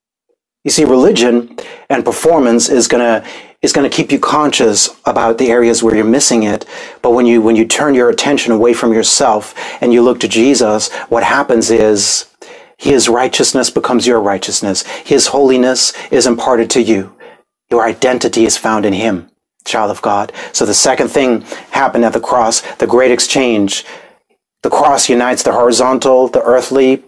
You 0.63 0.71
see, 0.71 0.85
religion 0.85 1.57
and 1.89 2.05
performance 2.05 2.69
is 2.69 2.87
gonna 2.87 3.25
is 3.65 3.73
gonna 3.73 3.89
keep 3.89 4.11
you 4.11 4.19
conscious 4.19 4.95
about 5.05 5.37
the 5.37 5.49
areas 5.49 5.81
where 5.81 5.95
you're 5.95 6.05
missing 6.05 6.43
it. 6.43 6.65
But 7.01 7.11
when 7.11 7.25
you 7.25 7.41
when 7.41 7.55
you 7.55 7.65
turn 7.65 7.95
your 7.95 8.09
attention 8.09 8.53
away 8.53 8.73
from 8.73 8.93
yourself 8.93 9.53
and 9.81 9.91
you 9.91 10.01
look 10.03 10.19
to 10.21 10.27
Jesus, 10.27 10.93
what 11.09 11.23
happens 11.23 11.71
is 11.71 12.29
his 12.77 13.09
righteousness 13.09 13.69
becomes 13.69 14.05
your 14.05 14.19
righteousness. 14.19 14.85
His 15.03 15.27
holiness 15.27 15.93
is 16.11 16.27
imparted 16.27 16.69
to 16.71 16.81
you. 16.81 17.15
Your 17.71 17.83
identity 17.83 18.45
is 18.45 18.55
found 18.55 18.85
in 18.85 18.93
him, 18.93 19.31
child 19.65 19.89
of 19.89 20.01
God. 20.01 20.31
So 20.53 20.65
the 20.65 20.73
second 20.73 21.07
thing 21.07 21.41
happened 21.71 22.05
at 22.05 22.13
the 22.13 22.19
cross, 22.19 22.61
the 22.75 22.87
great 22.87 23.11
exchange. 23.11 23.83
The 24.61 24.69
cross 24.69 25.09
unites 25.09 25.43
the 25.43 25.53
horizontal, 25.53 26.27
the 26.27 26.43
earthly, 26.43 27.03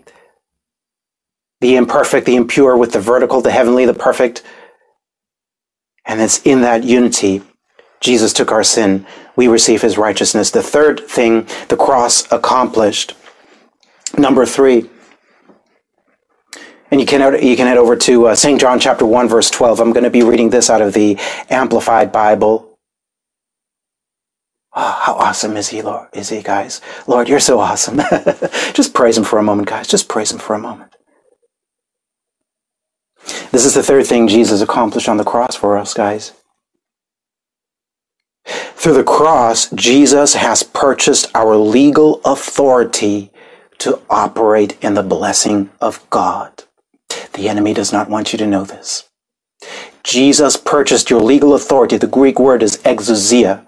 the 1.61 1.75
imperfect, 1.75 2.25
the 2.25 2.35
impure 2.35 2.75
with 2.77 2.93
the 2.93 2.99
vertical, 2.99 3.41
the 3.41 3.51
heavenly, 3.51 3.85
the 3.85 3.93
perfect. 3.93 4.43
And 6.07 6.21
it's 6.21 6.41
in 6.43 6.61
that 6.61 6.83
unity 6.83 7.43
Jesus 7.99 8.33
took 8.33 8.51
our 8.51 8.63
sin. 8.63 9.05
We 9.35 9.47
receive 9.47 9.81
his 9.81 9.97
righteousness. 9.97 10.51
The 10.51 10.63
third 10.63 10.99
thing 11.07 11.47
the 11.67 11.77
cross 11.77 12.31
accomplished. 12.31 13.13
Number 14.17 14.45
three. 14.45 14.89
And 16.89 17.01
you 17.01 17.05
can, 17.05 17.43
you 17.43 17.57
can 17.57 17.67
head 17.67 17.77
over 17.77 17.95
to 17.97 18.27
uh, 18.27 18.35
St. 18.35 18.61
John 18.61 18.79
chapter 18.79 19.05
1 19.05 19.27
verse 19.27 19.49
12. 19.49 19.79
I'm 19.79 19.91
going 19.91 20.03
to 20.05 20.09
be 20.09 20.23
reading 20.23 20.49
this 20.49 20.69
out 20.69 20.81
of 20.81 20.93
the 20.93 21.17
Amplified 21.49 22.11
Bible. 22.11 22.77
Oh, 24.73 24.99
how 25.01 25.15
awesome 25.15 25.57
is 25.57 25.69
he, 25.69 25.81
Lord? 25.81 26.07
Is 26.13 26.29
he, 26.29 26.43
guys? 26.43 26.81
Lord, 27.07 27.27
you're 27.27 27.39
so 27.39 27.59
awesome. 27.59 27.97
Just 28.73 28.93
praise 28.93 29.17
him 29.17 29.23
for 29.23 29.39
a 29.39 29.43
moment, 29.43 29.67
guys. 29.67 29.87
Just 29.87 30.07
praise 30.07 30.31
him 30.31 30.37
for 30.37 30.53
a 30.53 30.59
moment. 30.59 30.95
This 33.57 33.65
is 33.65 33.73
the 33.73 33.81
third 33.81 34.05
thing 34.05 34.27
Jesus 34.27 34.61
accomplished 34.61 35.09
on 35.09 35.17
the 35.17 35.23
cross 35.23 35.55
for 35.55 35.79
us, 35.79 35.91
guys. 35.91 36.31
Through 38.45 38.93
the 38.93 39.03
cross, 39.03 39.67
Jesus 39.71 40.35
has 40.35 40.61
purchased 40.61 41.31
our 41.33 41.55
legal 41.57 42.21
authority 42.23 43.31
to 43.79 43.99
operate 44.11 44.77
in 44.83 44.93
the 44.93 45.01
blessing 45.01 45.71
of 45.81 46.07
God. 46.11 46.65
The 47.33 47.49
enemy 47.49 47.73
does 47.73 47.91
not 47.91 48.11
want 48.11 48.31
you 48.31 48.37
to 48.37 48.45
know 48.45 48.63
this. 48.63 49.09
Jesus 50.03 50.57
purchased 50.57 51.09
your 51.09 51.21
legal 51.21 51.53
authority. 51.55 51.97
The 51.97 52.07
Greek 52.07 52.39
word 52.39 52.63
is 52.63 52.77
exousia 52.77 53.63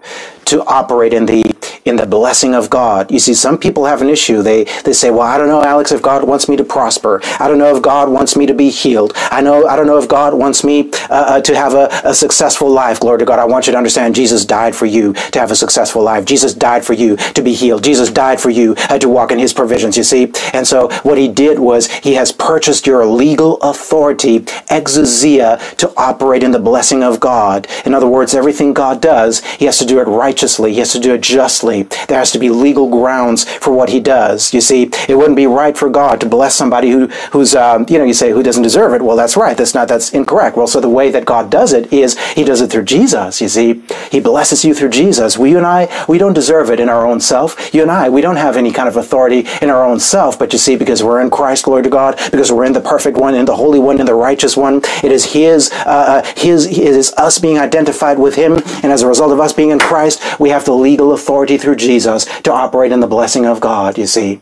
to 0.46 0.64
operate 0.64 1.12
in 1.12 1.26
the 1.26 1.44
in 1.84 1.96
the 1.96 2.06
blessing 2.06 2.54
of 2.54 2.68
God. 2.70 3.10
You 3.10 3.18
see, 3.18 3.34
some 3.34 3.58
people 3.58 3.86
have 3.86 4.02
an 4.02 4.08
issue. 4.08 4.42
They 4.42 4.64
they 4.84 4.92
say, 4.92 5.10
"Well, 5.10 5.22
I 5.22 5.38
don't 5.38 5.48
know, 5.48 5.62
Alex, 5.62 5.92
if 5.92 6.02
God 6.02 6.24
wants 6.24 6.48
me 6.48 6.56
to 6.56 6.64
prosper. 6.64 7.20
I 7.38 7.48
don't 7.48 7.58
know 7.58 7.74
if 7.74 7.82
God 7.82 8.08
wants 8.10 8.36
me 8.36 8.46
to 8.46 8.54
be 8.54 8.70
healed. 8.70 9.12
I 9.16 9.40
know 9.40 9.66
I 9.66 9.76
don't 9.76 9.86
know 9.86 9.98
if 9.98 10.08
God 10.08 10.34
wants 10.34 10.64
me 10.64 10.90
uh, 11.08 11.08
uh, 11.10 11.40
to 11.42 11.56
have 11.56 11.74
a, 11.74 11.88
a 12.04 12.14
successful 12.14 12.70
life." 12.70 13.00
Glory 13.00 13.18
to 13.20 13.24
God. 13.24 13.38
I 13.38 13.44
want 13.44 13.66
you 13.66 13.72
to 13.72 13.78
understand, 13.78 14.14
Jesus 14.14 14.44
died 14.44 14.74
for 14.74 14.86
you 14.86 15.12
to 15.14 15.40
have 15.40 15.50
a 15.50 15.56
successful 15.56 16.02
life. 16.02 16.24
Jesus 16.24 16.54
died 16.54 16.84
for 16.84 16.92
you 16.94 17.16
to 17.16 17.42
be 17.42 17.54
healed. 17.54 17.84
Jesus 17.84 18.10
died 18.10 18.40
for 18.40 18.50
you 18.50 18.74
uh, 18.90 18.98
to 18.98 19.08
walk 19.08 19.32
in 19.32 19.38
His 19.38 19.52
provisions. 19.52 19.96
You 19.96 20.04
see, 20.04 20.32
and 20.52 20.66
so 20.66 20.90
what 21.02 21.18
He 21.18 21.28
did 21.28 21.58
was 21.58 21.88
He 21.90 22.14
has 22.14 22.32
purchased 22.32 22.86
your 22.86 23.06
legal 23.06 23.58
authority, 23.62 24.40
exousia, 24.70 25.58
to 25.76 25.92
operate 26.10 26.42
in 26.42 26.50
the 26.50 26.58
blessing 26.58 27.02
of 27.02 27.20
God. 27.20 27.66
In 27.84 27.94
other 27.94 28.08
words, 28.08 28.34
everything 28.34 28.74
God 28.74 29.00
does, 29.00 29.44
He 29.60 29.66
has 29.66 29.78
to 29.78 29.86
do 29.86 30.00
it 30.00 30.08
righteously. 30.08 30.72
He 30.72 30.80
has 30.80 30.92
to 30.92 31.00
do 31.00 31.14
it 31.14 31.20
justly. 31.20 31.84
There 32.08 32.18
has 32.18 32.32
to 32.32 32.38
be 32.38 32.50
legal 32.50 32.88
grounds 32.90 33.44
for 33.44 33.72
what 33.72 33.90
he 33.90 34.00
does. 34.00 34.52
You 34.52 34.60
see, 34.60 34.90
it 35.08 35.16
wouldn't 35.16 35.36
be 35.36 35.46
right 35.46 35.76
for 35.76 35.88
God 35.88 36.20
to 36.20 36.26
bless 36.26 36.54
somebody 36.54 36.90
who, 36.90 37.06
who's, 37.32 37.54
um, 37.54 37.86
you 37.88 37.98
know, 37.98 38.04
you 38.04 38.14
say, 38.14 38.30
who 38.32 38.42
doesn't 38.42 38.62
deserve 38.62 38.92
it. 38.94 39.02
Well, 39.02 39.16
that's 39.16 39.36
right. 39.36 39.56
That's 39.56 39.74
not, 39.74 39.88
that's 39.88 40.10
incorrect. 40.12 40.56
Well, 40.56 40.66
so 40.66 40.80
the 40.80 40.88
way 40.88 41.10
that 41.10 41.24
God 41.24 41.50
does 41.50 41.72
it 41.72 41.92
is 41.92 42.18
he 42.30 42.44
does 42.44 42.60
it 42.60 42.70
through 42.70 42.84
Jesus. 42.84 43.40
You 43.40 43.48
see, 43.48 43.82
he 44.10 44.20
blesses 44.20 44.64
you 44.64 44.74
through 44.74 44.90
Jesus. 44.90 45.38
We, 45.38 45.50
you 45.50 45.58
and 45.58 45.66
I, 45.66 45.88
we 46.08 46.18
don't 46.18 46.34
deserve 46.34 46.70
it 46.70 46.80
in 46.80 46.88
our 46.88 47.06
own 47.06 47.20
self. 47.20 47.72
You 47.74 47.82
and 47.82 47.90
I, 47.90 48.08
we 48.08 48.20
don't 48.20 48.36
have 48.36 48.56
any 48.56 48.72
kind 48.72 48.88
of 48.88 48.96
authority 48.96 49.46
in 49.62 49.70
our 49.70 49.84
own 49.84 50.00
self. 50.00 50.38
But 50.38 50.52
you 50.52 50.58
see, 50.58 50.76
because 50.76 51.02
we're 51.02 51.20
in 51.20 51.30
Christ, 51.30 51.64
glory 51.64 51.82
to 51.82 51.90
God, 51.90 52.18
because 52.30 52.50
we're 52.52 52.64
in 52.64 52.72
the 52.72 52.80
perfect 52.80 53.16
one, 53.16 53.34
in 53.34 53.44
the 53.44 53.56
holy 53.56 53.78
one, 53.78 54.00
in 54.00 54.06
the 54.06 54.14
righteous 54.14 54.56
one, 54.56 54.80
it 55.02 55.12
is 55.12 55.32
his, 55.32 55.70
uh, 55.90 56.22
uh 56.22 56.32
his, 56.36 56.66
it 56.66 56.78
is 56.78 57.12
us 57.14 57.38
being 57.38 57.58
identified 57.58 58.18
with 58.18 58.36
him. 58.36 58.54
And 58.82 58.92
as 58.92 59.02
a 59.02 59.08
result 59.08 59.32
of 59.32 59.40
us 59.40 59.52
being 59.52 59.70
in 59.70 59.78
Christ, 59.78 60.40
we 60.40 60.50
have 60.50 60.64
the 60.64 60.72
legal 60.74 61.12
authority 61.12 61.58
through 61.58 61.76
Jesus 61.76 62.24
to 62.42 62.52
operate 62.52 62.92
in 62.92 63.00
the 63.00 63.06
blessing 63.06 63.46
of 63.46 63.60
God, 63.60 63.98
you 63.98 64.06
see. 64.06 64.40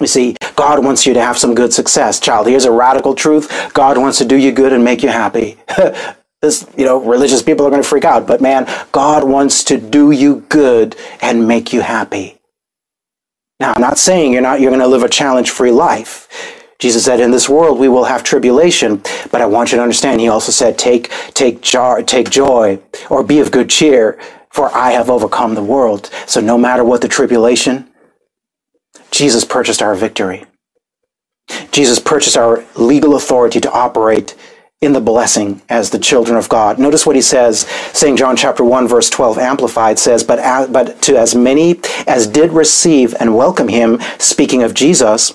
You 0.00 0.06
see, 0.06 0.36
God 0.56 0.84
wants 0.84 1.06
you 1.06 1.14
to 1.14 1.20
have 1.22 1.38
some 1.38 1.54
good 1.54 1.72
success. 1.72 2.20
Child, 2.20 2.48
here's 2.48 2.64
a 2.64 2.72
radical 2.72 3.14
truth. 3.14 3.72
God 3.74 3.98
wants 3.98 4.18
to 4.18 4.24
do 4.24 4.36
you 4.36 4.52
good 4.52 4.72
and 4.72 4.82
make 4.82 5.02
you 5.02 5.10
happy. 5.10 5.58
this, 6.42 6.66
you 6.76 6.86
know, 6.86 6.98
religious 6.98 7.42
people 7.42 7.66
are 7.66 7.70
going 7.70 7.82
to 7.82 7.88
freak 7.88 8.04
out, 8.04 8.26
but 8.26 8.40
man, 8.40 8.66
God 8.92 9.24
wants 9.24 9.64
to 9.64 9.78
do 9.78 10.10
you 10.10 10.44
good 10.48 10.96
and 11.20 11.46
make 11.46 11.72
you 11.72 11.82
happy. 11.82 12.38
Now, 13.60 13.74
I'm 13.74 13.82
not 13.82 13.98
saying 13.98 14.32
you're 14.32 14.42
not, 14.42 14.60
you're 14.60 14.70
going 14.70 14.80
to 14.80 14.88
live 14.88 15.02
a 15.02 15.08
challenge-free 15.08 15.70
life. 15.72 16.59
Jesus 16.80 17.04
said, 17.04 17.20
in 17.20 17.30
this 17.30 17.48
world 17.48 17.78
we 17.78 17.88
will 17.88 18.04
have 18.04 18.24
tribulation, 18.24 19.02
but 19.30 19.40
I 19.40 19.46
want 19.46 19.70
you 19.70 19.76
to 19.76 19.82
understand, 19.82 20.20
he 20.20 20.28
also 20.28 20.50
said, 20.50 20.76
take, 20.78 21.10
take, 21.34 21.60
jar, 21.60 22.02
take 22.02 22.30
joy 22.30 22.80
or 23.08 23.22
be 23.22 23.38
of 23.38 23.52
good 23.52 23.70
cheer 23.70 24.18
for 24.50 24.74
I 24.76 24.90
have 24.90 25.08
overcome 25.08 25.54
the 25.54 25.62
world. 25.62 26.10
So 26.26 26.40
no 26.40 26.58
matter 26.58 26.84
what 26.84 27.00
the 27.00 27.08
tribulation, 27.08 27.88
Jesus 29.10 29.44
purchased 29.44 29.82
our 29.82 29.94
victory. 29.94 30.44
Jesus 31.72 31.98
purchased 31.98 32.36
our 32.36 32.64
legal 32.74 33.14
authority 33.16 33.60
to 33.60 33.70
operate 33.70 34.36
in 34.80 34.92
the 34.92 35.00
blessing 35.00 35.60
as 35.68 35.90
the 35.90 35.98
children 35.98 36.38
of 36.38 36.48
God. 36.48 36.78
Notice 36.78 37.04
what 37.04 37.16
he 37.16 37.22
says, 37.22 37.66
St. 37.92 38.18
John 38.18 38.36
chapter 38.36 38.64
1 38.64 38.88
verse 38.88 39.10
12 39.10 39.38
amplified 39.38 39.98
says, 39.98 40.24
but, 40.24 40.72
but 40.72 41.02
to 41.02 41.18
as 41.18 41.34
many 41.34 41.80
as 42.06 42.26
did 42.26 42.52
receive 42.52 43.14
and 43.20 43.36
welcome 43.36 43.68
him, 43.68 44.00
speaking 44.18 44.62
of 44.62 44.74
Jesus, 44.74 45.34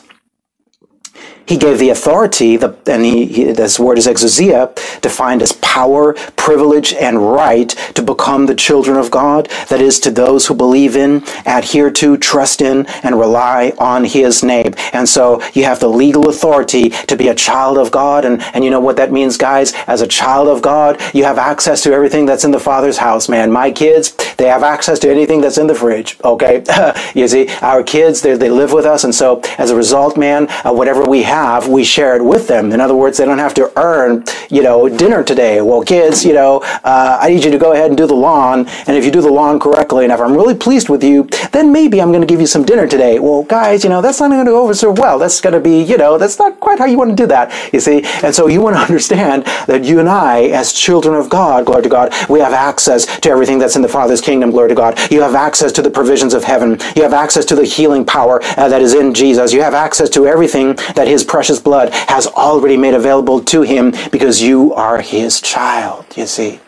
he 1.48 1.58
gave 1.58 1.80
the 1.80 1.90
authority, 1.90 2.58
the, 2.58 2.76
and 2.88 3.06
he, 3.06 3.26
he, 3.26 3.44
this 3.52 3.80
word 3.80 3.98
is 3.98 4.08
exousia, 4.08 4.74
defined 5.02 5.42
as 5.42 5.52
power, 5.54 6.14
privilege, 6.36 6.94
and 6.94 7.32
right 7.32 7.70
to 7.94 8.02
become 8.02 8.46
the 8.46 8.56
children 8.56 8.98
of 8.98 9.12
God. 9.12 9.50
That 9.70 9.82
is, 9.82 10.00
to 10.02 10.12
those 10.12 10.48
who 10.48 10.56
believe 10.56 10.96
in, 10.96 11.24
adhere 11.46 11.92
to, 11.92 12.18
trust 12.18 12.62
in, 12.62 12.86
and 13.04 13.20
rely 13.20 13.74
on 13.78 14.06
his 14.06 14.44
name. 14.44 14.74
And 14.94 15.08
so 15.08 15.42
you 15.54 15.66
have 15.66 15.80
the 15.80 15.90
legal 15.90 16.30
authority 16.30 16.90
to 16.90 17.16
be 17.16 17.28
a 17.28 17.36
child 17.36 17.78
of 17.78 17.92
God. 17.92 18.26
And, 18.26 18.42
and 18.54 18.64
you 18.64 18.72
know 18.72 18.80
what 18.80 18.98
that 18.98 19.12
means, 19.12 19.38
guys? 19.38 19.74
As 19.88 20.02
a 20.02 20.08
child 20.08 20.48
of 20.48 20.62
God, 20.62 21.02
you 21.14 21.24
have 21.26 21.38
access 21.38 21.84
to 21.84 21.94
everything 21.94 22.26
that's 22.26 22.44
in 22.44 22.52
the 22.52 22.60
Father's 22.60 22.98
house, 22.98 23.30
man. 23.30 23.52
My 23.52 23.72
kids, 23.72 24.16
They 24.38 24.48
have 24.48 24.64
access 24.64 25.00
to 25.00 25.10
anything 25.10 25.42
that's 25.42 25.58
in 25.58 25.68
the 25.68 25.76
fridge. 25.76 26.18
Okay. 26.24 26.64
you 27.16 27.28
see, 27.28 27.50
our 27.62 27.84
kids, 27.84 28.22
they, 28.22 28.36
they 28.36 28.50
live 28.50 28.74
with 28.74 28.86
us. 28.86 29.04
And 29.04 29.14
so 29.14 29.42
as 29.58 29.72
a 29.72 29.76
result, 29.76 30.18
man, 30.18 30.48
uh, 30.64 30.74
whatever 30.74 31.04
we 31.04 31.24
have, 31.24 31.68
we 31.68 31.84
share 31.84 32.16
it 32.16 32.24
with 32.24 32.48
them. 32.48 32.72
In 32.72 32.82
other 32.82 32.96
words, 32.96 33.18
they 33.18 33.26
don't 33.26 33.38
have 33.38 33.54
to 33.56 33.72
earn, 33.78 34.24
you 34.50 34.62
know, 34.62 34.90
dinner 34.90 35.24
today. 35.24 35.62
Well, 35.62 35.84
kids, 35.84 36.26
you 36.26 36.34
know, 36.34 36.60
uh, 36.84 37.18
I 37.22 37.30
need 37.30 37.44
you 37.44 37.52
to 37.52 37.58
go 37.58 37.74
ahead 37.74 37.88
and 37.88 37.98
do 37.98 38.08
the 38.08 38.16
lawn. 38.16 38.68
And 38.88 38.98
if 38.98 39.06
you 39.06 39.12
do 39.12 39.22
the 39.22 39.32
lawn 39.32 39.60
correctly, 39.60 40.04
and 40.06 40.14
if 40.14 40.20
I'm 40.20 40.34
really 40.34 40.56
pleased 40.56 40.90
with 40.90 41.04
you, 41.04 41.24
then 41.52 41.72
maybe 41.72 42.02
I'm 42.02 42.10
going 42.10 42.22
to 42.22 42.28
give 42.28 42.42
you 42.42 42.48
some 42.48 42.66
dinner 42.66 42.88
today. 42.88 43.20
Well, 43.20 43.44
guys, 43.44 43.84
you 43.84 43.90
know, 43.90 44.02
that's 44.02 44.20
not 44.20 44.30
going 44.30 44.46
to 44.46 44.52
go 44.52 44.64
over 44.64 44.74
so 44.74 44.92
well. 44.92 45.20
That's 45.20 45.42
going 45.42 45.54
to 45.54 45.60
be, 45.60 45.82
you 45.82 45.98
know, 45.98 46.18
that's 46.18 46.40
not 46.40 46.60
quite 46.60 46.80
how 46.80 46.86
you 46.86 46.98
want 46.98 47.12
to 47.12 47.16
do 47.16 47.28
that, 47.28 47.54
you 47.74 47.80
see. 47.80 48.02
And 48.24 48.34
so 48.34 48.48
you 48.48 48.62
want 48.62 48.76
to 48.76 48.82
understand 48.90 49.46
that 49.68 49.84
you 49.84 50.00
and 50.00 50.10
I, 50.10 50.44
as 50.48 50.74
children 50.74 51.16
of 51.16 51.30
God, 51.30 51.66
glory 51.66 51.84
to 51.84 51.90
God, 51.90 52.14
we 52.30 52.40
have 52.40 52.54
access 52.54 53.06
to 53.20 53.30
everything 53.30 53.60
that's 53.60 53.76
in 53.76 53.82
the 53.82 53.88
Father's 53.88 54.22
kingdom, 54.26 54.52
glory 54.52 54.70
to 54.70 54.76
God. 54.76 55.00
You 55.12 55.22
have 55.22 55.36
access 55.36 55.72
to 55.74 55.82
the 55.82 55.90
provisions 55.90 56.34
of 56.34 56.44
heaven. 56.44 56.80
You 56.96 57.04
have 57.04 57.14
access 57.14 57.46
to 57.46 57.56
the 57.56 57.64
healing 57.64 58.04
power 58.04 58.42
uh, 58.58 58.68
that 58.68 58.82
is 58.82 58.94
in 58.94 59.14
Jesus. 59.14 59.54
You 59.54 59.62
have 59.62 59.74
access 59.74 60.10
to 60.10 60.28
everything 60.28 60.76
that 60.96 61.08
his 61.08 61.24
precious 61.24 61.60
blood 61.60 61.94
has 61.94 62.28
already 62.28 62.76
made 62.76 62.96
available 62.96 63.40
to 63.46 63.62
him 63.62 63.94
because 64.12 64.42
you 64.42 64.74
are 64.74 65.02
his 65.02 65.40
child, 65.40 66.06
you 66.18 66.26
see. 66.26 66.60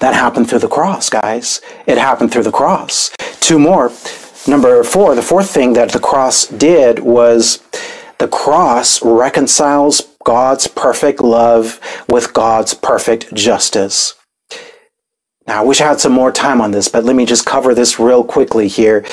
That 0.00 0.14
happened 0.14 0.48
through 0.48 0.60
the 0.60 0.68
cross, 0.68 1.08
guys. 1.08 1.60
It 1.86 1.98
happened 1.98 2.32
through 2.32 2.42
the 2.44 2.52
cross. 2.52 3.10
Two 3.40 3.58
more. 3.58 3.92
Number 4.46 4.82
four, 4.82 5.14
the 5.14 5.22
fourth 5.22 5.50
thing 5.50 5.74
that 5.74 5.92
the 5.92 6.00
cross 6.00 6.46
did 6.46 7.00
was 7.00 7.62
the 8.18 8.28
cross 8.28 9.02
reconciles 9.02 10.00
God's 10.24 10.66
perfect 10.66 11.20
love 11.20 11.80
with 12.08 12.32
God's 12.32 12.74
perfect 12.74 13.34
justice. 13.34 14.17
Now, 15.48 15.62
I 15.62 15.64
wish 15.64 15.80
I 15.80 15.86
had 15.86 15.98
some 15.98 16.12
more 16.12 16.30
time 16.30 16.60
on 16.60 16.72
this, 16.72 16.88
but 16.88 17.04
let 17.04 17.16
me 17.16 17.24
just 17.24 17.46
cover 17.46 17.74
this 17.74 17.98
real 17.98 18.22
quickly 18.22 18.68
here. 18.68 19.06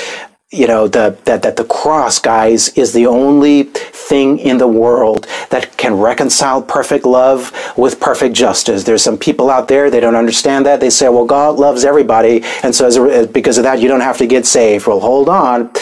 You 0.52 0.68
know 0.68 0.86
the 0.86 1.18
that 1.24 1.42
that 1.42 1.56
the 1.56 1.64
cross 1.64 2.20
guys 2.20 2.68
is 2.74 2.92
the 2.92 3.06
only 3.06 3.64
thing 3.64 4.38
in 4.38 4.58
the 4.58 4.68
world 4.68 5.26
that 5.50 5.76
can 5.76 5.94
reconcile 5.94 6.62
perfect 6.62 7.04
love 7.04 7.52
with 7.76 7.98
perfect 7.98 8.36
justice. 8.36 8.84
There's 8.84 9.02
some 9.02 9.18
people 9.18 9.50
out 9.50 9.66
there 9.66 9.90
they 9.90 9.98
don't 9.98 10.14
understand 10.14 10.64
that. 10.66 10.78
They 10.78 10.90
say 10.90 11.08
well 11.08 11.24
god 11.26 11.58
loves 11.58 11.84
everybody. 11.84 12.44
And 12.62 12.72
so 12.72 12.86
a, 13.10 13.26
because 13.26 13.58
of 13.58 13.64
that 13.64 13.80
you 13.80 13.88
don't 13.88 14.02
have 14.02 14.18
to 14.18 14.26
get 14.26 14.46
saved. 14.46 14.86
Well 14.86 15.00
hold 15.00 15.28
on 15.28 15.72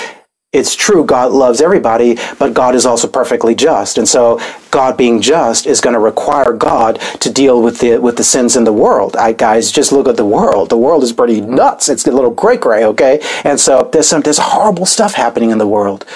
it's 0.55 0.75
true 0.75 1.05
God 1.05 1.33
loves 1.33 1.61
everybody, 1.61 2.17
but 2.39 2.55
God 2.55 2.75
is 2.75 2.87
also 2.87 3.09
perfectly 3.09 3.55
just. 3.55 3.99
And 3.99 4.09
so 4.09 4.41
God 4.71 4.97
being 4.97 5.21
just 5.21 5.67
is 5.67 5.81
going 5.81 5.95
to 5.95 6.01
require 6.01 6.53
God 6.53 7.01
to 7.21 7.31
deal 7.31 7.61
with 7.61 7.81
the 7.81 7.99
with 7.99 8.17
the 8.17 8.25
sins 8.25 8.57
in 8.57 8.65
the 8.65 8.73
world. 8.73 9.17
I 9.17 9.33
guys 9.33 9.73
just 9.73 9.93
look 9.93 10.09
at 10.09 10.17
the 10.17 10.25
world. 10.25 10.71
The 10.71 10.79
world 10.79 11.03
is 11.03 11.13
pretty 11.13 11.41
nuts. 11.41 11.89
It's 11.89 12.07
a 12.07 12.13
little 12.13 12.31
gray 12.31 12.57
gray, 12.57 12.85
okay? 12.85 13.21
And 13.43 13.59
so 13.59 13.91
there's 13.93 14.09
some 14.09 14.23
there's 14.23 14.39
horrible 14.39 14.87
stuff 14.87 15.15
happening 15.15 15.51
in 15.51 15.59
the 15.59 15.67
world. 15.67 16.07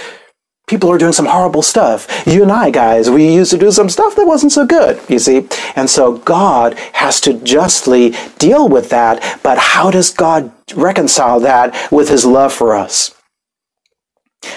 People 0.68 0.90
are 0.92 0.98
doing 0.98 1.14
some 1.14 1.26
horrible 1.26 1.62
stuff. 1.62 2.06
You 2.26 2.42
and 2.42 2.52
I, 2.52 2.70
guys, 2.70 3.10
we 3.10 3.34
used 3.34 3.50
to 3.52 3.58
do 3.58 3.72
some 3.72 3.88
stuff 3.88 4.14
that 4.16 4.26
wasn't 4.26 4.52
so 4.52 4.66
good, 4.66 5.00
you 5.08 5.18
see? 5.18 5.48
And 5.74 5.88
so 5.88 6.18
God 6.18 6.74
has 6.92 7.22
to 7.22 7.32
justly 7.32 8.14
deal 8.38 8.68
with 8.68 8.90
that, 8.90 9.40
but 9.42 9.56
how 9.56 9.90
does 9.90 10.10
God 10.10 10.52
reconcile 10.74 11.40
that 11.40 11.90
with 11.90 12.10
his 12.10 12.26
love 12.26 12.52
for 12.52 12.74
us? 12.76 13.17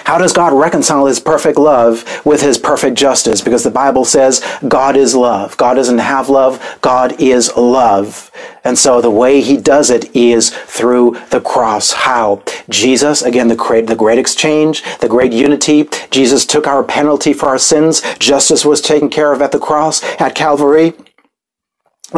How 0.04 0.18
does 0.18 0.32
God 0.32 0.52
reconcile 0.52 1.06
his 1.06 1.20
perfect 1.20 1.58
love 1.58 2.04
with 2.24 2.42
his 2.42 2.58
perfect 2.58 2.96
justice? 2.96 3.40
Because 3.40 3.64
the 3.64 3.70
Bible 3.70 4.04
says 4.04 4.44
God 4.68 4.96
is 4.96 5.14
love. 5.14 5.56
God 5.56 5.74
doesn't 5.74 5.98
have 5.98 6.28
love. 6.28 6.78
God 6.82 7.20
is 7.20 7.56
love. 7.56 8.30
And 8.64 8.78
so 8.78 9.00
the 9.00 9.10
way 9.10 9.40
he 9.40 9.56
does 9.56 9.90
it 9.90 10.14
is 10.14 10.50
through 10.50 11.18
the 11.30 11.40
cross. 11.40 11.92
How? 11.92 12.42
Jesus, 12.68 13.22
again, 13.22 13.48
the 13.48 13.56
great, 13.56 13.86
the 13.86 13.96
great 13.96 14.18
exchange, 14.18 14.82
the 15.00 15.08
great 15.08 15.32
unity. 15.32 15.88
Jesus 16.10 16.46
took 16.46 16.66
our 16.66 16.84
penalty 16.84 17.32
for 17.32 17.48
our 17.48 17.58
sins. 17.58 18.02
Justice 18.18 18.64
was 18.64 18.80
taken 18.80 19.08
care 19.10 19.32
of 19.32 19.42
at 19.42 19.52
the 19.52 19.58
cross 19.58 20.02
at 20.20 20.34
Calvary 20.34 20.94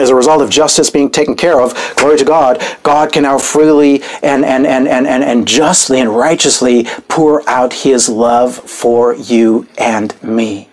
as 0.02 0.10
a 0.10 0.14
result 0.14 0.42
of 0.42 0.50
justice 0.50 0.90
being 0.90 1.10
taken 1.10 1.36
care 1.36 1.60
of, 1.60 1.74
glory 1.96 2.18
to 2.18 2.24
God, 2.24 2.62
God 2.82 3.12
can 3.12 3.22
now 3.22 3.38
freely 3.38 4.02
and, 4.22 4.44
and, 4.44 4.66
and, 4.66 4.88
and, 4.88 5.06
and, 5.06 5.24
and 5.24 5.46
justly 5.48 6.00
and 6.00 6.14
righteously 6.14 6.84
pour 7.08 7.48
out 7.48 7.72
his 7.72 8.08
love 8.08 8.54
for 8.54 9.14
you 9.14 9.66
and 9.78 10.20
me. 10.22 10.68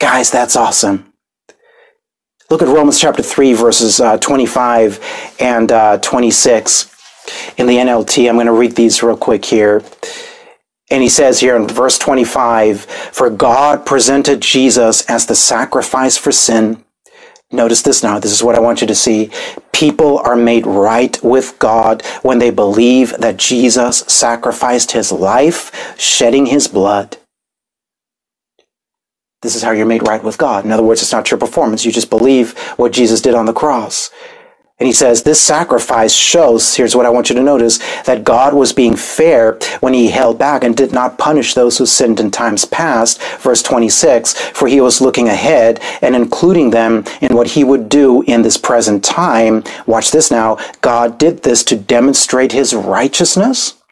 Guys, 0.00 0.30
that's 0.30 0.56
awesome. 0.56 1.12
Look 2.50 2.62
at 2.62 2.68
Romans 2.68 2.98
chapter 2.98 3.22
3, 3.22 3.52
verses 3.52 4.00
uh, 4.00 4.16
25 4.18 5.34
and 5.38 5.70
uh, 5.70 5.98
26 5.98 6.94
in 7.58 7.66
the 7.66 7.76
NLT. 7.76 8.28
I'm 8.28 8.36
going 8.36 8.46
to 8.46 8.52
read 8.52 8.74
these 8.74 9.02
real 9.02 9.16
quick 9.16 9.44
here. 9.44 9.82
And 10.90 11.02
he 11.02 11.10
says 11.10 11.40
here 11.40 11.56
in 11.56 11.68
verse 11.68 11.98
25, 11.98 12.82
For 12.84 13.28
God 13.28 13.84
presented 13.84 14.40
Jesus 14.40 15.04
as 15.10 15.26
the 15.26 15.34
sacrifice 15.34 16.16
for 16.16 16.32
sin 16.32 16.82
Notice 17.50 17.82
this 17.82 18.02
now. 18.02 18.18
This 18.18 18.32
is 18.32 18.42
what 18.42 18.56
I 18.56 18.60
want 18.60 18.82
you 18.82 18.86
to 18.88 18.94
see. 18.94 19.30
People 19.72 20.18
are 20.18 20.36
made 20.36 20.66
right 20.66 21.18
with 21.22 21.58
God 21.58 22.02
when 22.22 22.40
they 22.40 22.50
believe 22.50 23.16
that 23.18 23.38
Jesus 23.38 24.00
sacrificed 24.00 24.92
his 24.92 25.12
life, 25.12 25.96
shedding 25.98 26.46
his 26.46 26.68
blood. 26.68 27.16
This 29.42 29.56
is 29.56 29.62
how 29.62 29.70
you're 29.70 29.86
made 29.86 30.06
right 30.06 30.22
with 30.22 30.36
God. 30.38 30.64
In 30.64 30.72
other 30.72 30.82
words, 30.82 31.00
it's 31.02 31.12
not 31.12 31.30
your 31.30 31.38
performance. 31.38 31.84
You 31.84 31.92
just 31.92 32.10
believe 32.10 32.58
what 32.76 32.92
Jesus 32.92 33.22
did 33.22 33.34
on 33.34 33.46
the 33.46 33.52
cross. 33.52 34.10
And 34.80 34.86
he 34.86 34.92
says, 34.92 35.24
this 35.24 35.40
sacrifice 35.40 36.12
shows, 36.12 36.76
here's 36.76 36.94
what 36.94 37.04
I 37.04 37.10
want 37.10 37.28
you 37.28 37.34
to 37.34 37.42
notice, 37.42 37.78
that 38.04 38.22
God 38.22 38.54
was 38.54 38.72
being 38.72 38.94
fair 38.94 39.58
when 39.80 39.92
he 39.92 40.08
held 40.08 40.38
back 40.38 40.62
and 40.62 40.76
did 40.76 40.92
not 40.92 41.18
punish 41.18 41.54
those 41.54 41.78
who 41.78 41.86
sinned 41.86 42.20
in 42.20 42.30
times 42.30 42.64
past. 42.64 43.20
Verse 43.40 43.60
26, 43.60 44.34
for 44.50 44.68
he 44.68 44.80
was 44.80 45.00
looking 45.00 45.28
ahead 45.28 45.80
and 46.00 46.14
including 46.14 46.70
them 46.70 47.04
in 47.20 47.34
what 47.34 47.48
he 47.48 47.64
would 47.64 47.88
do 47.88 48.22
in 48.22 48.42
this 48.42 48.56
present 48.56 49.04
time. 49.04 49.64
Watch 49.86 50.12
this 50.12 50.30
now. 50.30 50.58
God 50.80 51.18
did 51.18 51.42
this 51.42 51.64
to 51.64 51.76
demonstrate 51.76 52.52
his 52.52 52.72
righteousness. 52.72 53.82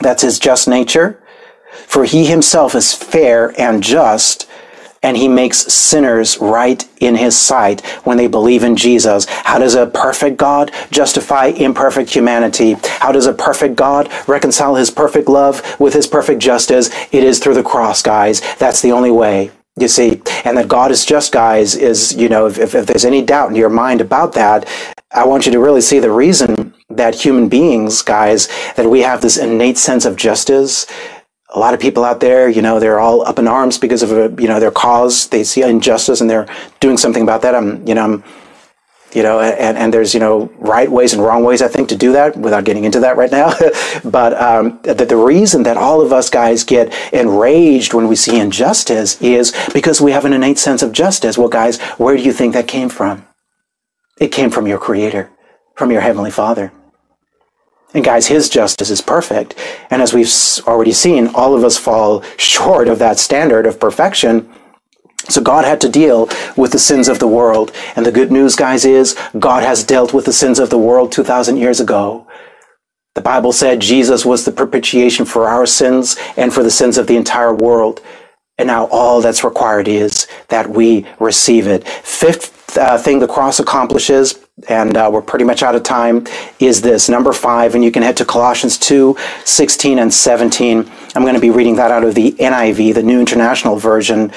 That's 0.00 0.22
his 0.22 0.38
just 0.38 0.68
nature. 0.68 1.22
For 1.86 2.04
he 2.04 2.24
himself 2.24 2.74
is 2.74 2.94
fair 2.94 3.52
and 3.60 3.82
just 3.82 4.48
and 5.02 5.16
he 5.16 5.28
makes 5.28 5.58
sinners 5.72 6.38
right 6.38 6.88
in 7.00 7.16
his 7.16 7.36
sight 7.36 7.84
when 8.04 8.16
they 8.16 8.28
believe 8.28 8.62
in 8.62 8.76
Jesus. 8.76 9.26
How 9.28 9.58
does 9.58 9.74
a 9.74 9.86
perfect 9.86 10.36
God 10.36 10.70
justify 10.90 11.46
imperfect 11.46 12.10
humanity? 12.10 12.76
How 13.00 13.12
does 13.12 13.26
a 13.26 13.32
perfect 13.32 13.76
God 13.76 14.10
reconcile 14.28 14.76
his 14.76 14.90
perfect 14.90 15.28
love 15.28 15.80
with 15.80 15.94
his 15.94 16.06
perfect 16.06 16.40
justice? 16.40 16.90
It 17.10 17.24
is 17.24 17.38
through 17.38 17.54
the 17.54 17.62
cross, 17.62 18.02
guys. 18.02 18.40
That's 18.58 18.80
the 18.80 18.92
only 18.92 19.10
way. 19.10 19.50
You 19.76 19.88
see, 19.88 20.20
and 20.44 20.58
that 20.58 20.68
God 20.68 20.90
is 20.90 21.04
just, 21.06 21.32
guys, 21.32 21.74
is, 21.74 22.14
you 22.14 22.28
know, 22.28 22.46
if, 22.46 22.74
if 22.74 22.86
there's 22.86 23.06
any 23.06 23.22
doubt 23.22 23.48
in 23.48 23.56
your 23.56 23.70
mind 23.70 24.02
about 24.02 24.34
that, 24.34 24.68
I 25.10 25.26
want 25.26 25.46
you 25.46 25.52
to 25.52 25.60
really 25.60 25.80
see 25.80 25.98
the 25.98 26.10
reason 26.10 26.74
that 26.90 27.14
human 27.14 27.48
beings, 27.48 28.02
guys, 28.02 28.48
that 28.76 28.88
we 28.88 29.00
have 29.00 29.22
this 29.22 29.38
innate 29.38 29.78
sense 29.78 30.04
of 30.04 30.16
justice, 30.16 30.86
a 31.54 31.58
lot 31.58 31.74
of 31.74 31.80
people 31.80 32.04
out 32.04 32.20
there, 32.20 32.48
you 32.48 32.62
know, 32.62 32.80
they're 32.80 32.98
all 32.98 33.26
up 33.26 33.38
in 33.38 33.46
arms 33.46 33.78
because 33.78 34.02
of 34.02 34.10
a, 34.10 34.42
you 34.42 34.48
know, 34.48 34.58
their 34.58 34.70
cause. 34.70 35.28
They 35.28 35.44
see 35.44 35.62
injustice 35.62 36.20
and 36.20 36.28
they're 36.28 36.48
doing 36.80 36.96
something 36.96 37.22
about 37.22 37.42
that. 37.42 37.54
I'm, 37.54 37.86
you 37.86 37.94
know, 37.94 38.04
I'm, 38.04 38.24
you 39.12 39.22
know, 39.22 39.40
and, 39.40 39.76
and 39.76 39.92
there's, 39.92 40.14
you 40.14 40.20
know, 40.20 40.50
right 40.56 40.90
ways 40.90 41.12
and 41.12 41.22
wrong 41.22 41.44
ways, 41.44 41.60
I 41.60 41.68
think, 41.68 41.90
to 41.90 41.96
do 41.96 42.12
that 42.12 42.34
without 42.36 42.64
getting 42.64 42.84
into 42.84 43.00
that 43.00 43.18
right 43.18 43.30
now. 43.30 43.52
but 44.04 44.32
um, 44.40 44.80
the, 44.82 44.94
the 44.94 45.16
reason 45.16 45.64
that 45.64 45.76
all 45.76 46.00
of 46.00 46.12
us 46.12 46.30
guys 46.30 46.64
get 46.64 46.94
enraged 47.12 47.92
when 47.92 48.08
we 48.08 48.16
see 48.16 48.40
injustice 48.40 49.20
is 49.20 49.52
because 49.74 50.00
we 50.00 50.12
have 50.12 50.24
an 50.24 50.32
innate 50.32 50.58
sense 50.58 50.82
of 50.82 50.92
justice. 50.92 51.36
Well, 51.36 51.48
guys, 51.48 51.78
where 51.98 52.16
do 52.16 52.22
you 52.22 52.32
think 52.32 52.54
that 52.54 52.66
came 52.66 52.88
from? 52.88 53.26
It 54.18 54.28
came 54.28 54.50
from 54.50 54.66
your 54.66 54.78
creator, 54.78 55.30
from 55.74 55.90
your 55.90 56.00
heavenly 56.00 56.30
father. 56.30 56.72
And 57.94 58.04
guys, 58.04 58.28
his 58.28 58.48
justice 58.48 58.90
is 58.90 59.00
perfect. 59.00 59.54
And 59.90 60.00
as 60.00 60.14
we've 60.14 60.30
already 60.66 60.92
seen, 60.92 61.28
all 61.28 61.54
of 61.54 61.64
us 61.64 61.76
fall 61.76 62.22
short 62.36 62.88
of 62.88 62.98
that 62.98 63.18
standard 63.18 63.66
of 63.66 63.78
perfection. 63.78 64.50
So 65.28 65.40
God 65.40 65.64
had 65.64 65.80
to 65.82 65.88
deal 65.88 66.28
with 66.56 66.72
the 66.72 66.78
sins 66.78 67.08
of 67.08 67.18
the 67.18 67.28
world. 67.28 67.70
And 67.94 68.04
the 68.04 68.12
good 68.12 68.32
news, 68.32 68.56
guys, 68.56 68.84
is 68.84 69.16
God 69.38 69.62
has 69.62 69.84
dealt 69.84 70.12
with 70.14 70.24
the 70.24 70.32
sins 70.32 70.58
of 70.58 70.70
the 70.70 70.78
world 70.78 71.12
2,000 71.12 71.56
years 71.56 71.80
ago. 71.80 72.26
The 73.14 73.20
Bible 73.20 73.52
said 73.52 73.80
Jesus 73.80 74.24
was 74.24 74.44
the 74.44 74.52
propitiation 74.52 75.26
for 75.26 75.48
our 75.48 75.66
sins 75.66 76.16
and 76.36 76.52
for 76.52 76.62
the 76.62 76.70
sins 76.70 76.96
of 76.96 77.06
the 77.06 77.16
entire 77.16 77.54
world. 77.54 78.00
And 78.56 78.66
now 78.66 78.86
all 78.86 79.20
that's 79.20 79.44
required 79.44 79.86
is 79.86 80.26
that 80.48 80.70
we 80.70 81.06
receive 81.20 81.66
it. 81.66 81.86
Fifth 81.86 82.76
uh, 82.78 82.96
thing 82.96 83.18
the 83.18 83.28
cross 83.28 83.60
accomplishes 83.60 84.41
and 84.68 84.96
uh, 84.96 85.10
we're 85.12 85.22
pretty 85.22 85.44
much 85.44 85.62
out 85.62 85.74
of 85.74 85.82
time, 85.82 86.26
is 86.58 86.80
this 86.82 87.08
number 87.08 87.32
five, 87.32 87.74
and 87.74 87.84
you 87.84 87.90
can 87.90 88.02
head 88.02 88.16
to 88.18 88.24
Colossians 88.24 88.78
2 88.78 89.16
16 89.44 89.98
and 89.98 90.12
17. 90.12 90.90
I'm 91.14 91.22
going 91.22 91.34
to 91.34 91.40
be 91.40 91.50
reading 91.50 91.76
that 91.76 91.90
out 91.90 92.04
of 92.04 92.14
the 92.14 92.32
NIV, 92.32 92.94
the 92.94 93.02
New 93.02 93.20
International 93.20 93.76
Version, 93.76 94.32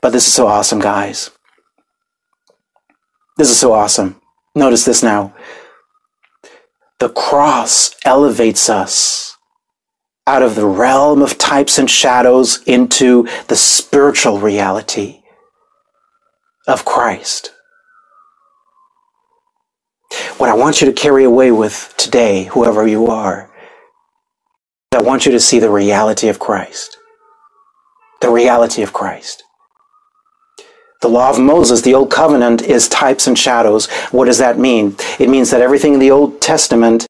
but 0.00 0.10
this 0.10 0.26
is 0.26 0.32
so 0.32 0.46
awesome, 0.46 0.80
guys. 0.80 1.30
This 3.36 3.50
is 3.50 3.58
so 3.58 3.72
awesome. 3.72 4.20
Notice 4.54 4.84
this 4.84 5.02
now. 5.02 5.34
The 6.98 7.10
cross 7.10 7.94
elevates 8.04 8.70
us 8.70 9.36
out 10.26 10.42
of 10.42 10.54
the 10.54 10.66
realm 10.66 11.22
of 11.22 11.38
types 11.38 11.78
and 11.78 11.90
shadows 11.90 12.62
into 12.64 13.28
the 13.48 13.56
spiritual 13.56 14.38
reality 14.38 15.22
of 16.66 16.84
Christ. 16.84 17.52
What 20.38 20.50
I 20.50 20.54
want 20.54 20.80
you 20.80 20.86
to 20.86 20.92
carry 20.92 21.24
away 21.24 21.50
with 21.50 21.94
today, 21.96 22.44
whoever 22.44 22.86
you 22.86 23.06
are, 23.06 23.50
I 24.92 25.02
want 25.02 25.26
you 25.26 25.32
to 25.32 25.40
see 25.40 25.58
the 25.58 25.70
reality 25.70 26.28
of 26.28 26.38
Christ. 26.38 26.96
The 28.20 28.30
reality 28.30 28.82
of 28.82 28.92
Christ. 28.92 29.42
The 31.02 31.08
law 31.08 31.30
of 31.30 31.38
Moses, 31.38 31.82
the 31.82 31.94
Old 31.94 32.10
Covenant, 32.10 32.62
is 32.62 32.88
types 32.88 33.26
and 33.26 33.38
shadows. 33.38 33.90
What 34.10 34.24
does 34.24 34.38
that 34.38 34.58
mean? 34.58 34.96
It 35.18 35.28
means 35.28 35.50
that 35.50 35.60
everything 35.60 35.94
in 35.94 36.00
the 36.00 36.10
Old 36.10 36.40
Testament 36.40 37.06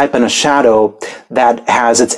type 0.00 0.14
and 0.14 0.24
a 0.24 0.30
shadow 0.30 0.98
that 1.28 1.68
has 1.68 2.00
its 2.00 2.16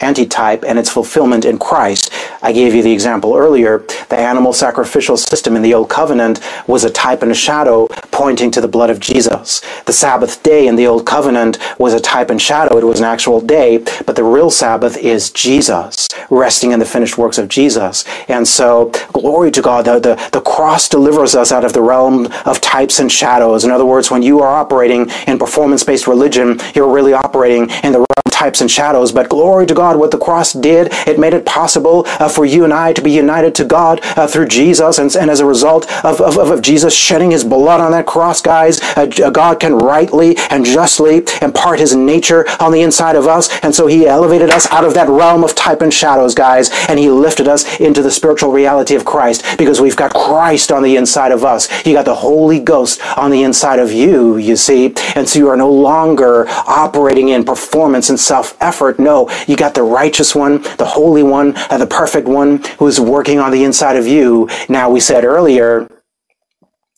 antitype 0.00 0.62
and 0.64 0.78
its 0.78 0.88
fulfillment 0.88 1.44
in 1.44 1.58
Christ. 1.58 2.12
I 2.42 2.52
gave 2.52 2.74
you 2.74 2.82
the 2.82 2.92
example 2.92 3.34
earlier. 3.34 3.78
The 4.08 4.16
animal 4.16 4.52
sacrificial 4.52 5.16
system 5.16 5.56
in 5.56 5.62
the 5.62 5.74
Old 5.74 5.90
Covenant 5.90 6.38
was 6.68 6.84
a 6.84 6.90
type 6.90 7.22
and 7.22 7.32
a 7.32 7.34
shadow 7.34 7.88
pointing 8.12 8.52
to 8.52 8.60
the 8.60 8.68
blood 8.68 8.88
of 8.88 9.00
Jesus. 9.00 9.62
The 9.86 9.92
Sabbath 9.92 10.44
day 10.44 10.68
in 10.68 10.76
the 10.76 10.86
Old 10.86 11.06
Covenant 11.06 11.58
was 11.78 11.92
a 11.92 12.00
type 12.00 12.30
and 12.30 12.40
shadow. 12.40 12.78
It 12.78 12.84
was 12.84 13.00
an 13.00 13.06
actual 13.06 13.40
day, 13.40 13.78
but 14.06 14.14
the 14.14 14.22
real 14.22 14.50
Sabbath 14.50 14.96
is 14.96 15.30
Jesus, 15.30 16.08
resting 16.30 16.70
in 16.70 16.78
the 16.78 16.86
finished 16.86 17.18
works 17.18 17.38
of 17.38 17.48
Jesus. 17.48 18.04
And 18.28 18.46
so, 18.46 18.92
glory 19.12 19.50
to 19.50 19.60
God, 19.60 19.86
the, 19.86 19.98
the, 19.98 20.28
the 20.32 20.40
cross 20.40 20.88
delivers 20.88 21.34
us 21.34 21.50
out 21.50 21.64
of 21.64 21.72
the 21.72 21.82
realm 21.82 22.28
of 22.46 22.60
types 22.60 23.00
and 23.00 23.10
shadows. 23.10 23.64
In 23.64 23.72
other 23.72 23.84
words, 23.84 24.10
when 24.10 24.22
you 24.22 24.40
are 24.40 24.54
operating 24.54 25.10
in 25.26 25.38
performance-based 25.38 26.06
religion, 26.06 26.60
you're 26.74 26.88
really 26.88 27.12
operating 27.24 27.70
in 27.82 27.92
the 27.92 28.04
types 28.44 28.60
and 28.60 28.70
shadows. 28.70 29.10
But 29.10 29.30
glory 29.30 29.64
to 29.64 29.72
God 29.72 29.96
what 29.96 30.10
the 30.10 30.18
cross 30.18 30.52
did. 30.52 30.88
It 31.08 31.18
made 31.18 31.32
it 31.32 31.46
possible 31.46 32.04
uh, 32.20 32.28
for 32.28 32.44
you 32.44 32.64
and 32.64 32.74
I 32.74 32.92
to 32.92 33.00
be 33.00 33.10
united 33.10 33.54
to 33.54 33.64
God 33.64 34.00
uh, 34.18 34.26
through 34.26 34.48
Jesus. 34.48 34.98
And, 34.98 35.14
and, 35.16 35.30
as 35.30 35.40
a 35.40 35.46
result 35.46 35.90
of, 36.04 36.20
of, 36.20 36.36
of, 36.36 36.60
Jesus 36.60 36.94
shedding 36.94 37.30
his 37.30 37.42
blood 37.42 37.80
on 37.80 37.90
that 37.92 38.06
cross, 38.06 38.42
guys, 38.42 38.80
uh, 38.96 39.06
God 39.06 39.60
can 39.60 39.74
rightly 39.78 40.36
and 40.50 40.64
justly 40.64 41.24
impart 41.40 41.78
his 41.78 41.96
nature 41.96 42.44
on 42.60 42.70
the 42.70 42.82
inside 42.82 43.16
of 43.16 43.26
us. 43.26 43.48
And 43.62 43.74
so 43.74 43.86
he 43.86 44.06
elevated 44.06 44.50
us 44.50 44.66
out 44.70 44.84
of 44.84 44.92
that 44.94 45.08
realm 45.08 45.42
of 45.42 45.54
type 45.54 45.80
and 45.80 45.92
shadows, 45.92 46.34
guys, 46.34 46.68
and 46.88 46.98
he 46.98 47.08
lifted 47.08 47.48
us 47.48 47.80
into 47.80 48.02
the 48.02 48.10
spiritual 48.10 48.52
reality 48.52 48.94
of 48.94 49.06
Christ 49.06 49.42
because 49.56 49.80
we've 49.80 49.96
got 49.96 50.12
Christ 50.12 50.70
on 50.70 50.82
the 50.82 50.96
inside 50.96 51.32
of 51.32 51.44
us. 51.44 51.62
You 51.86 51.94
got 51.94 52.04
the 52.04 52.14
Holy 52.14 52.60
Ghost 52.60 53.00
on 53.16 53.30
the 53.30 53.42
inside 53.42 53.78
of 53.78 53.90
you, 53.90 54.36
you 54.36 54.54
see. 54.54 54.94
And 55.16 55.26
so 55.26 55.38
you 55.38 55.48
are 55.48 55.56
no 55.56 55.72
longer 55.72 56.46
operating 56.66 57.30
in 57.30 57.44
performance 57.44 58.10
and 58.10 58.20
self-effort. 58.34 58.98
No, 58.98 59.30
you 59.46 59.56
got 59.56 59.74
the 59.74 59.82
righteous 59.84 60.34
one, 60.34 60.60
the 60.76 60.90
holy 60.98 61.22
one, 61.22 61.56
and 61.70 61.80
the 61.80 61.86
perfect 61.86 62.26
one 62.26 62.60
who's 62.80 62.98
working 62.98 63.38
on 63.38 63.52
the 63.52 63.62
inside 63.62 63.96
of 63.96 64.08
you. 64.08 64.48
Now, 64.68 64.90
we 64.90 64.98
said 64.98 65.24
earlier, 65.24 65.86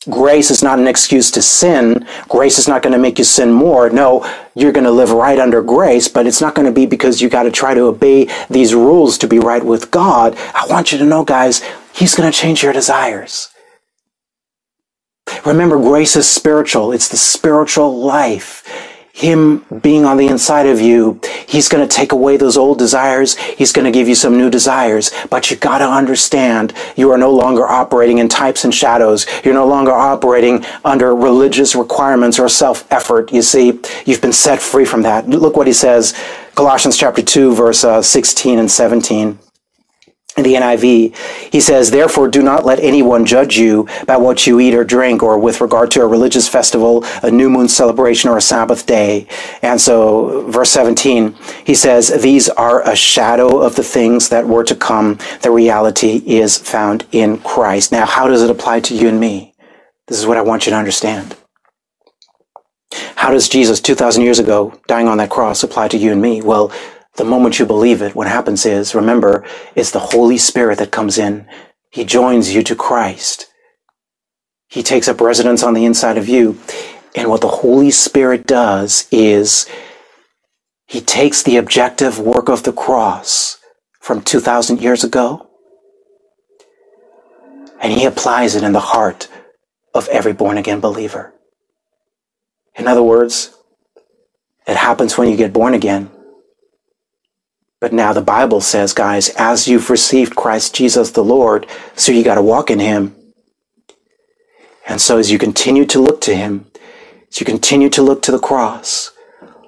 grace 0.09 0.51
is 0.51 0.63
not 0.63 0.79
an 0.79 0.87
excuse 0.87 1.31
to 1.33 1.43
sin. 1.43 2.07
Grace 2.27 2.59
is 2.59 2.69
not 2.69 2.83
going 2.83 2.95
to 2.95 2.99
make 2.99 3.19
you 3.19 3.25
sin 3.25 3.53
more. 3.53 3.91
No, 3.91 4.25
you're 4.55 4.73
going 4.73 4.85
to 4.91 4.91
live 4.91 5.11
right 5.11 5.39
under 5.39 5.63
grace, 5.63 6.09
but 6.09 6.27
it's 6.27 6.41
not 6.41 6.55
going 6.55 6.65
to 6.65 6.73
be 6.81 6.87
because 6.87 7.21
you 7.21 7.29
got 7.29 7.43
to 7.43 7.51
try 7.51 7.75
to 7.75 7.83
obey 7.83 8.31
these 8.49 8.75
rules 8.75 9.19
to 9.19 9.29
be 9.29 9.39
right 9.39 9.65
with 9.65 9.91
God. 9.91 10.35
I 10.55 10.67
want 10.71 10.91
you 10.91 10.97
to 10.99 11.05
know, 11.05 11.23
guys, 11.23 11.63
He's 11.93 12.15
going 12.15 12.31
to 12.31 12.39
change 12.39 12.63
your 12.63 12.73
desires. 12.73 13.51
Remember, 15.45 15.77
grace 15.77 16.17
is 16.17 16.27
spiritual. 16.27 16.93
It's 16.93 17.09
the 17.09 17.19
spiritual 17.19 17.91
life. 17.99 18.63
Him 19.17 19.65
being 19.81 20.05
on 20.05 20.19
the 20.19 20.27
inside 20.27 20.67
of 20.67 20.79
you, 20.79 21.19
He's 21.49 21.71
going 21.71 21.89
to 21.89 21.95
take 21.95 22.13
away 22.13 22.37
those 22.37 22.59
old 22.59 22.79
desires. 22.79 23.39
He's 23.39 23.73
going 23.73 23.87
to 23.87 23.91
give 23.91 24.09
you 24.09 24.15
some 24.15 24.37
new 24.37 24.51
desires. 24.51 25.11
But 25.31 25.51
you 25.51 25.57
got 25.57 25.79
to 25.79 25.87
understand 25.87 26.75
you 26.97 27.11
are 27.13 27.17
no 27.17 27.33
longer 27.33 27.67
operating 27.67 28.19
in 28.19 28.29
types 28.29 28.65
and 28.65 28.75
shadows. 28.75 29.25
You're 29.43 29.55
no 29.55 29.67
longer 29.67 29.93
operating 29.93 30.67
under 30.85 31.15
religious 31.15 31.75
requirements 31.75 32.39
or 32.39 32.51
self-effort. 32.51 33.33
You 33.33 33.41
see, 33.41 33.81
you've 34.05 34.21
been 34.21 34.35
set 34.35 34.61
free 34.61 34.85
from 34.85 35.01
that. 35.03 35.27
Look 35.27 35.57
what 35.57 35.67
he 35.67 35.73
says, 35.73 36.15
Colossians 36.55 36.99
chapter 36.99 37.23
2, 37.23 37.55
verse 37.55 37.85
uh, 37.85 38.03
16 38.03 38.59
and 38.59 38.71
17 38.71 39.39
in 40.37 40.43
the 40.43 40.55
NIV, 40.55 41.17
he 41.51 41.61
says, 41.61 41.91
Therefore, 41.91 42.29
do 42.29 42.43
not 42.43 42.65
let 42.65 42.79
anyone 42.81 43.25
judge 43.25 43.57
you 43.57 43.89
by 44.07 44.17
what 44.17 44.47
you 44.47 44.61
eat 44.61 44.75
or 44.75 44.85
drink, 44.85 45.23
or 45.23 45.39
with 45.39 45.61
regard 45.61 45.91
to 45.93 46.03
a 46.03 46.07
religious 46.07 46.47
festival, 46.47 47.05
a 47.23 47.31
new 47.31 47.49
moon 47.49 47.69
celebration, 47.69 48.29
or 48.29 48.37
a 48.37 48.43
Sabbath 48.43 48.87
day. 48.87 49.27
And 49.63 49.81
so, 49.81 50.47
verse 50.51 50.71
17, 50.71 51.35
he 51.65 51.75
says, 51.75 52.09
These 52.23 52.49
are 52.51 52.87
a 52.87 52.95
shadow 52.95 53.59
of 53.59 53.77
the 53.77 53.83
things 53.83 54.29
that 54.29 54.47
were 54.47 54.65
to 54.65 54.75
come. 54.75 55.19
The 55.41 55.51
reality 55.51 56.23
is 56.27 56.59
found 56.59 57.07
in 57.13 57.39
Christ. 57.39 57.91
Now, 57.91 58.05
how 58.05 58.29
does 58.29 58.43
it 58.43 58.51
apply 58.51 58.81
to 58.81 58.95
you 58.95 59.09
and 59.09 59.19
me? 59.19 59.55
This 60.07 60.19
is 60.19 60.27
what 60.27 60.37
I 60.37 60.43
want 60.43 60.67
you 60.67 60.71
to 60.71 60.77
understand. 60.77 61.37
How 63.17 63.33
does 63.33 63.49
Jesus, 63.49 63.81
2,000 63.81 64.23
years 64.23 64.39
ago, 64.39 64.79
dying 64.87 65.09
on 65.09 65.19
that 65.19 65.31
cross, 65.31 65.63
apply 65.63 65.89
to 65.89 65.99
you 65.99 66.13
and 66.13 66.23
me? 66.23 66.43
Well, 66.43 66.71
the 67.17 67.25
moment 67.25 67.59
you 67.59 67.67
believe 67.67 68.03
it, 68.03 68.15
what 68.15 68.29
happens 68.29 68.67
is, 68.67 68.95
remember, 68.95 69.45
it's 69.75 69.91
the 69.91 70.01
Holy 70.01 70.39
Spirit 70.39 70.79
that 70.79 70.93
comes 70.93 71.19
in. 71.19 71.47
He 71.91 72.05
joins 72.05 72.55
you 72.55 72.63
to 72.65 72.77
Christ. 72.77 73.47
He 74.69 74.83
takes 74.83 75.09
up 75.09 75.21
residence 75.21 75.63
on 75.63 75.75
the 75.75 75.85
inside 75.85 76.19
of 76.19 76.29
you. 76.29 76.59
And 77.15 77.31
what 77.31 77.41
the 77.41 77.49
Holy 77.49 77.91
Spirit 77.91 78.47
does 78.47 79.09
is 79.11 79.67
he 80.87 81.01
takes 81.01 81.43
the 81.43 81.57
objective 81.57 82.19
work 82.19 82.49
of 82.49 82.65
the 82.65 82.73
cross 82.73 83.59
from 84.01 84.23
2,000 84.23 84.81
years 84.81 85.05
ago 85.05 85.49
and 87.81 87.93
he 87.93 88.05
applies 88.05 88.55
it 88.57 88.65
in 88.65 88.73
the 88.73 88.81
heart 88.81 89.29
of 89.95 90.09
every 90.09 90.33
born 90.33 90.59
again 90.59 90.81
believer. 90.81 91.35
In 92.77 92.87
other 92.87 93.03
words, 93.03 93.55
it 94.67 94.77
happens 94.77 95.17
when 95.17 95.29
you 95.29 95.37
get 95.37 95.53
born 95.53 95.75
again. 95.75 96.11
But 97.87 97.93
now 97.93 98.13
the 98.13 98.21
Bible 98.21 98.61
says, 98.61 98.93
guys, 98.93 99.29
as 99.37 99.69
you've 99.69 99.91
received 99.91 100.35
Christ 100.35 100.75
Jesus 100.75 101.13
the 101.13 101.23
Lord, 101.23 101.69
so 101.95 102.11
you 102.11 102.25
got 102.25 102.35
to 102.35 102.43
walk 102.43 102.69
in 102.69 102.81
Him. 102.81 103.15
And 104.89 105.01
so 105.01 105.19
as 105.19 105.31
you 105.31 105.39
continue 105.39 105.85
to 105.85 106.01
look 106.01 106.21
to 106.23 106.35
Him, 106.35 106.67
as 107.31 107.39
you 107.39 107.47
continue 107.47 107.89
to 107.91 108.03
look 108.03 108.23
to 108.23 108.33
the 108.33 108.41
cross, 108.41 109.13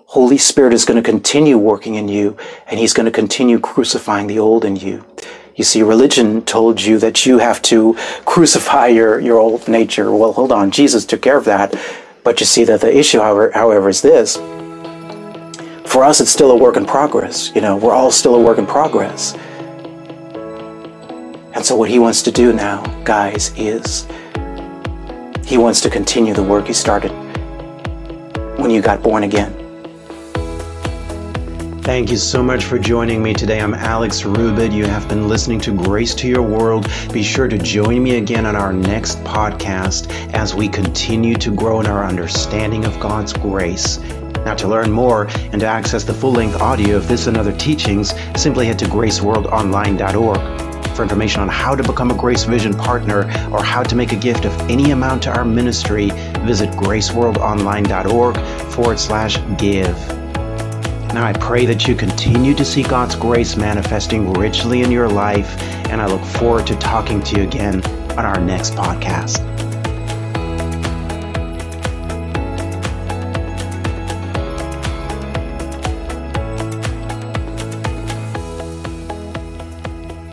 Holy 0.06 0.36
Spirit 0.36 0.72
is 0.72 0.84
going 0.84 1.00
to 1.00 1.08
continue 1.08 1.56
working 1.56 1.94
in 1.94 2.08
you, 2.08 2.36
and 2.66 2.80
He's 2.80 2.92
going 2.92 3.06
to 3.06 3.12
continue 3.12 3.60
crucifying 3.60 4.26
the 4.26 4.40
old 4.40 4.64
in 4.64 4.74
you. 4.74 5.06
You 5.54 5.62
see, 5.62 5.84
religion 5.84 6.42
told 6.42 6.82
you 6.82 6.98
that 6.98 7.24
you 7.24 7.38
have 7.38 7.62
to 7.70 7.94
crucify 8.24 8.88
your, 8.88 9.20
your 9.20 9.38
old 9.38 9.68
nature. 9.68 10.10
Well, 10.10 10.32
hold 10.32 10.50
on. 10.50 10.72
Jesus 10.72 11.06
took 11.06 11.22
care 11.22 11.38
of 11.38 11.44
that. 11.44 11.72
But 12.24 12.40
you 12.40 12.46
see 12.46 12.64
that 12.64 12.80
the 12.80 12.98
issue, 12.98 13.20
however, 13.20 13.52
however 13.54 13.88
is 13.88 14.02
this 14.02 14.38
for 15.88 16.04
us, 16.04 16.20
it's 16.20 16.30
still 16.30 16.50
a 16.50 16.56
work 16.56 16.76
in 16.76 16.84
progress. 16.84 17.50
You 17.54 17.62
know, 17.62 17.76
we're 17.76 17.94
all 17.94 18.10
still 18.10 18.34
a 18.34 18.40
work 18.40 18.58
in 18.58 18.66
progress. 18.66 19.34
And 21.54 21.64
so, 21.64 21.74
what 21.76 21.88
he 21.88 21.98
wants 21.98 22.22
to 22.22 22.30
do 22.30 22.52
now, 22.52 22.82
guys, 23.04 23.52
is 23.56 24.06
he 25.44 25.56
wants 25.56 25.80
to 25.80 25.90
continue 25.90 26.34
the 26.34 26.42
work 26.42 26.66
he 26.66 26.74
started 26.74 27.10
when 28.58 28.70
you 28.70 28.82
got 28.82 29.02
born 29.02 29.24
again. 29.24 29.54
Thank 31.82 32.10
you 32.10 32.18
so 32.18 32.42
much 32.42 32.66
for 32.66 32.78
joining 32.78 33.22
me 33.22 33.32
today. 33.32 33.62
I'm 33.62 33.72
Alex 33.72 34.20
Rubit. 34.20 34.74
You 34.74 34.84
have 34.84 35.08
been 35.08 35.26
listening 35.26 35.58
to 35.62 35.74
Grace 35.74 36.14
to 36.16 36.28
Your 36.28 36.42
World. 36.42 36.86
Be 37.14 37.22
sure 37.22 37.48
to 37.48 37.56
join 37.56 38.02
me 38.02 38.18
again 38.18 38.44
on 38.44 38.54
our 38.54 38.74
next 38.74 39.24
podcast 39.24 40.10
as 40.34 40.54
we 40.54 40.68
continue 40.68 41.34
to 41.36 41.50
grow 41.50 41.80
in 41.80 41.86
our 41.86 42.04
understanding 42.04 42.84
of 42.84 43.00
God's 43.00 43.32
grace 43.32 43.98
now, 44.44 44.54
to 44.54 44.68
learn 44.68 44.90
more 44.90 45.26
and 45.52 45.60
to 45.60 45.66
access 45.66 46.04
the 46.04 46.14
full 46.14 46.32
length 46.32 46.60
audio 46.60 46.96
of 46.96 47.08
this 47.08 47.26
and 47.26 47.36
other 47.36 47.52
teachings, 47.56 48.14
simply 48.40 48.66
head 48.66 48.78
to 48.80 48.86
graceworldonline.org. 48.86 50.68
For 50.96 51.02
information 51.02 51.40
on 51.42 51.48
how 51.48 51.76
to 51.76 51.82
become 51.82 52.10
a 52.10 52.14
Grace 52.16 52.42
Vision 52.44 52.74
partner 52.74 53.20
or 53.52 53.62
how 53.62 53.84
to 53.84 53.94
make 53.94 54.12
a 54.12 54.16
gift 54.16 54.44
of 54.44 54.52
any 54.68 54.90
amount 54.90 55.22
to 55.24 55.30
our 55.30 55.44
ministry, 55.44 56.10
visit 56.40 56.70
graceworldonline.org 56.70 58.36
forward 58.72 58.98
slash 58.98 59.38
give. 59.58 59.96
Now, 61.14 61.24
I 61.24 61.32
pray 61.32 61.66
that 61.66 61.88
you 61.88 61.94
continue 61.94 62.54
to 62.54 62.64
see 62.64 62.82
God's 62.82 63.14
grace 63.14 63.56
manifesting 63.56 64.32
richly 64.32 64.82
in 64.82 64.90
your 64.90 65.08
life, 65.08 65.60
and 65.88 66.02
I 66.02 66.06
look 66.06 66.22
forward 66.22 66.66
to 66.66 66.76
talking 66.76 67.22
to 67.22 67.36
you 67.36 67.44
again 67.44 67.84
on 68.12 68.26
our 68.26 68.40
next 68.40 68.74
podcast. 68.74 69.57